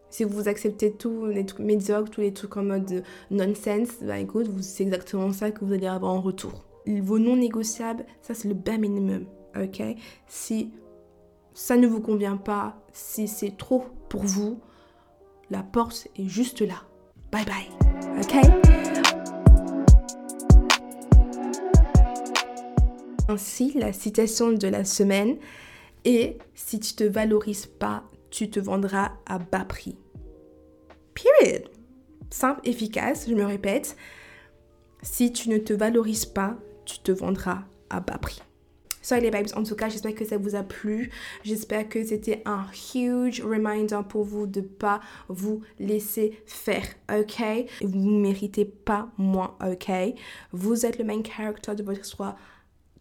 Si 0.10 0.24
vous 0.24 0.48
acceptez 0.48 0.92
tous 0.92 1.28
les 1.28 1.46
trucs 1.46 1.64
médiocres, 1.64 2.10
tous 2.10 2.22
les 2.22 2.34
trucs 2.34 2.58
en 2.58 2.64
mode 2.64 3.04
nonsense, 3.30 3.90
bah 4.02 4.18
écoute, 4.18 4.50
c'est 4.62 4.84
exactement 4.84 5.32
ça 5.32 5.52
que 5.52 5.64
vous 5.64 5.74
allez 5.74 5.86
avoir 5.86 6.14
en 6.14 6.22
retour 6.22 6.64
vos 7.00 7.20
non 7.20 7.36
négociables, 7.36 8.06
ça 8.22 8.34
c'est 8.34 8.48
le 8.48 8.56
bas 8.56 8.78
minimum, 8.78 9.26
ok? 9.56 9.84
Si 10.28 10.72
ça 11.54 11.78
ne 11.78 11.88
vous 11.88 12.02
convient 12.02 12.38
pas, 12.38 12.82
si 12.94 13.28
c'est 13.28 13.58
trop 13.58 13.86
pour 14.10 14.24
vous, 14.24 14.60
la 15.50 15.62
porte 15.62 16.08
est 16.18 16.28
juste 16.28 16.62
là. 16.62 16.84
Bye 17.32 17.46
bye, 17.46 17.70
ok? 18.20 18.36
Ainsi, 23.30 23.74
la 23.76 23.94
citation 23.94 24.52
de 24.54 24.68
la 24.68 24.84
semaine 24.84 25.38
est 26.04 26.40
si 26.56 26.80
tu 26.80 26.96
te 26.96 27.04
valorises 27.04 27.68
pas, 27.68 28.04
tu 28.32 28.50
te 28.50 28.60
vendras 28.60 29.12
à 29.28 29.38
bas 29.38 29.66
prix. 29.66 29.96
Period. 31.14 31.70
Simple, 32.32 32.62
efficace, 32.64 33.28
je 33.30 33.36
me 33.36 33.46
répète. 33.46 33.96
Si 35.04 35.32
tu 35.32 35.50
ne 35.50 35.60
te 35.60 35.74
valorises 35.74 36.26
pas, 36.26 36.58
tu 36.90 37.00
te 37.00 37.12
vendras 37.12 37.64
à 37.90 38.00
bas 38.00 38.18
prix. 38.18 38.42
Soyez 39.02 39.24
les 39.24 39.32
babes, 39.32 39.48
en 39.56 39.64
tout 39.64 39.76
cas, 39.76 39.88
j'espère 39.88 40.14
que 40.14 40.26
ça 40.26 40.38
vous 40.38 40.56
a 40.56 40.64
plu. 40.64 41.10
J'espère 41.44 41.88
que 41.88 42.04
c'était 42.04 42.42
un 42.46 42.66
huge 42.94 43.42
reminder 43.42 44.02
pour 44.08 44.24
vous 44.24 44.46
de 44.46 44.62
pas 44.62 45.00
vous 45.30 45.62
laisser 45.80 46.38
faire, 46.46 46.86
ok? 47.10 47.42
Vous 47.82 48.10
méritez 48.20 48.66
pas 48.66 49.10
moins, 49.18 49.56
ok? 49.66 49.90
Vous 50.52 50.86
êtes 50.86 51.00
le 51.00 51.06
main 51.06 51.24
character 51.24 51.76
de 51.76 51.84
votre 51.84 52.02
histoire 52.02 52.36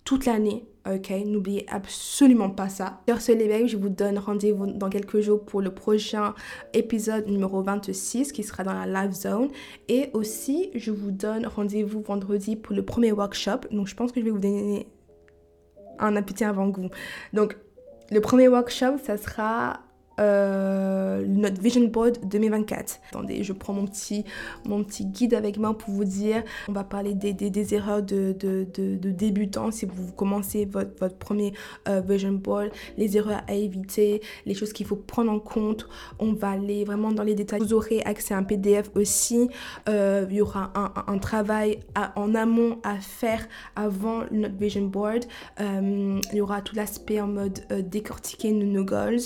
toute 0.08 0.24
l'année, 0.24 0.64
ok 0.90 1.12
N'oubliez 1.26 1.66
absolument 1.68 2.48
pas 2.48 2.70
ça. 2.70 3.02
Sur 3.06 3.20
ce, 3.20 3.32
les 3.32 3.68
je 3.68 3.76
vous 3.76 3.90
donne 3.90 4.16
rendez-vous 4.18 4.66
dans 4.66 4.88
quelques 4.88 5.20
jours 5.20 5.44
pour 5.44 5.60
le 5.60 5.70
prochain 5.70 6.34
épisode 6.72 7.26
numéro 7.26 7.60
26 7.62 8.32
qui 8.32 8.42
sera 8.42 8.64
dans 8.64 8.72
la 8.72 8.86
live 8.86 9.12
zone. 9.12 9.48
Et 9.88 10.08
aussi, 10.14 10.70
je 10.74 10.92
vous 10.92 11.10
donne 11.10 11.46
rendez-vous 11.46 12.00
vendredi 12.00 12.56
pour 12.56 12.74
le 12.74 12.82
premier 12.82 13.12
workshop. 13.12 13.68
Donc, 13.70 13.86
je 13.86 13.94
pense 13.94 14.10
que 14.10 14.20
je 14.20 14.24
vais 14.24 14.30
vous 14.30 14.38
donner 14.38 14.86
un 15.98 16.22
petit 16.22 16.42
avant-goût. 16.42 16.88
Donc, 17.34 17.58
le 18.10 18.22
premier 18.22 18.48
workshop, 18.48 18.96
ça 19.04 19.18
sera 19.18 19.80
euh, 20.18 21.24
notre 21.26 21.60
Vision 21.60 21.86
Board 21.86 22.18
2024. 22.24 23.00
Attendez, 23.10 23.42
je 23.44 23.52
prends 23.52 23.72
mon 23.72 23.86
petit, 23.86 24.24
mon 24.64 24.82
petit 24.82 25.06
guide 25.06 25.34
avec 25.34 25.58
moi 25.58 25.76
pour 25.76 25.92
vous 25.92 26.04
dire, 26.04 26.42
on 26.68 26.72
va 26.72 26.84
parler 26.84 27.14
des, 27.14 27.32
des, 27.32 27.74
erreurs 27.74 28.02
de, 28.02 28.32
de, 28.32 29.10
débutants 29.10 29.70
si 29.70 29.86
vous 29.86 30.12
commencez 30.12 30.64
votre, 30.64 30.90
votre 30.98 31.16
premier 31.16 31.52
euh, 31.88 32.00
Vision 32.00 32.32
Board, 32.32 32.70
les 32.96 33.16
erreurs 33.16 33.42
à 33.46 33.54
éviter, 33.54 34.20
les 34.46 34.54
choses 34.54 34.72
qu'il 34.72 34.86
faut 34.86 34.96
prendre 34.96 35.30
en 35.30 35.40
compte. 35.40 35.88
On 36.18 36.32
va 36.32 36.50
aller 36.50 36.84
vraiment 36.84 37.12
dans 37.12 37.24
les 37.24 37.34
détails. 37.34 37.60
Vous 37.60 37.74
aurez 37.74 38.02
accès 38.02 38.34
à 38.34 38.38
un 38.38 38.44
PDF 38.44 38.90
aussi. 38.94 39.48
Euh, 39.88 40.26
il 40.30 40.36
y 40.36 40.40
aura 40.40 40.72
un, 41.06 41.18
travail 41.18 41.80
en 42.16 42.34
amont 42.34 42.78
à 42.84 42.96
faire 42.96 43.46
avant 43.74 44.22
notre 44.30 44.56
Vision 44.56 44.86
Board. 44.86 45.24
il 45.58 46.20
y 46.32 46.40
aura 46.40 46.62
tout 46.62 46.74
l'aspect 46.74 47.20
en 47.20 47.26
mode 47.26 47.60
décortiquer 47.88 48.52
nos 48.52 48.84
goals. 48.84 49.18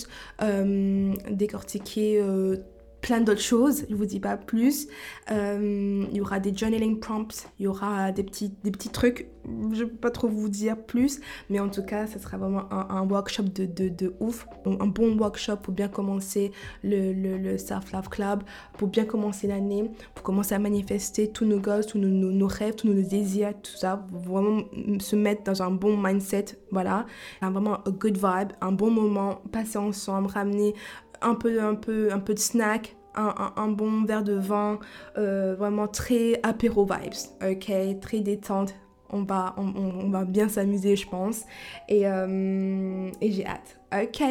Euh, 0.83 1.15
décortiquer 1.31 2.21
euh, 2.21 2.57
plein 3.03 3.21
d'autres 3.21 3.43
choses, 3.43 3.85
je 3.91 3.95
vous 3.95 4.07
dis 4.07 4.21
pas 4.21 4.37
plus. 4.37 4.87
Euh, 5.31 6.07
il 6.11 6.17
y 6.17 6.21
aura 6.21 6.39
des 6.41 6.57
journaling 6.57 7.01
prompts, 7.01 7.49
il 7.59 7.65
y 7.65 7.67
aura 7.67 8.13
des 8.13 8.23
petits, 8.23 8.55
des 8.63 8.71
petits 8.71 8.89
trucs, 8.89 9.29
je 9.73 9.85
peux 9.85 9.97
pas 9.97 10.11
trop 10.11 10.29
vous 10.29 10.49
dire 10.49 10.77
plus, 10.77 11.21
mais 11.51 11.59
en 11.59 11.69
tout 11.69 11.83
cas, 11.83 12.07
ça 12.07 12.21
sera 12.21 12.37
vraiment 12.39 12.73
un, 12.73 13.03
workshop 13.03 13.43
de, 13.43 13.67
de, 13.67 14.15
ouf, 14.21 14.47
un 14.65 14.87
bon 14.87 15.19
workshop 15.19 15.57
pour 15.57 15.75
bien 15.75 15.89
commencer 15.89 16.53
le, 16.85 17.13
le, 17.13 17.39
le 17.39 17.59
Self-Love 17.59 18.09
Club, 18.09 18.45
pour 18.79 18.87
bien 18.87 19.05
commencer 19.05 19.49
l'année, 19.49 19.91
pour 20.15 20.23
commencer 20.23 20.55
à 20.55 20.61
manifester 20.61 21.29
tous 21.29 21.45
nos 21.45 21.59
goals, 21.59 21.85
tous 21.85 21.99
nos, 21.99 22.09
nos, 22.09 22.47
rêves, 22.47 22.77
tous 22.77 22.87
nos 22.87 23.03
désirs, 23.03 23.53
tout 23.61 23.77
ça, 23.77 24.07
vraiment 24.13 24.63
se 25.01 25.17
mettre 25.17 25.43
dans 25.43 25.61
un 25.63 25.73
bon 25.73 25.97
mindset, 25.97 26.45
voilà, 26.71 27.07
vraiment 27.41 27.83
a 27.83 27.91
good 27.91 28.17
vibe, 28.17 28.53
un 28.61 28.73
bon 28.73 28.91
moment, 28.91 29.43
passer 29.51 29.79
ensemble, 29.79 30.29
ramener 30.29 30.75
un 31.23 31.35
peu, 31.35 31.63
un 31.63 31.75
peu, 31.75 32.13
un 32.13 32.19
peu 32.19 32.35
de 32.35 32.39
snack, 32.39 32.97
un, 33.15 33.69
bon 33.69 34.05
verre 34.05 34.25
de 34.25 34.35
vin, 34.35 34.79
euh, 35.19 35.55
vraiment 35.55 35.87
très 35.87 36.41
apéro 36.43 36.85
vibes, 36.85 37.15
ok, 37.43 38.01
très 38.01 38.21
détente. 38.21 38.75
On 39.15 39.25
va, 39.25 39.55
on, 39.59 40.09
va 40.09 40.25
bien 40.25 40.49
s'amuser, 40.49 40.97
je 40.97 41.07
pense. 41.07 41.43
Et, 41.87 42.09
euh, 42.09 43.11
et 43.21 43.31
j'ai 43.31 43.45
hâte. 43.45 43.79
Ok, 43.93 44.23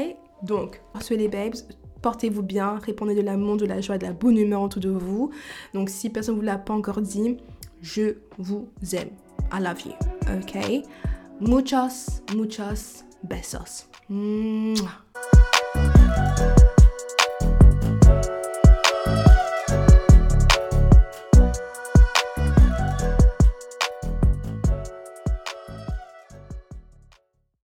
donc, 0.42 0.82
soyez 1.00 1.22
les 1.24 1.28
babes, 1.28 1.54
portez-vous 2.02 2.42
bien, 2.42 2.80
répondez 2.80 3.14
de 3.14 3.22
l'amour, 3.22 3.58
de 3.58 3.66
la 3.68 3.80
joie, 3.80 4.00
de 4.00 4.06
la 4.06 4.14
bonne 4.14 4.38
humeur 4.38 4.64
autour 4.64 4.82
de 4.82 4.90
vous. 4.90 5.30
Donc, 5.76 5.90
si 5.90 6.10
personne 6.10 6.36
ne 6.36 6.40
vous 6.40 6.46
l'a 6.46 6.58
pas 6.58 6.74
encore 6.74 7.02
dit, 7.02 7.38
je 7.82 8.16
vous 8.40 8.70
aime. 8.94 9.10
I 9.54 9.62
love 9.62 9.82
you. 9.86 9.94
Ok? 10.36 10.84
Muchos, 11.40 12.22
muchos 12.36 13.04
besos. 13.24 13.88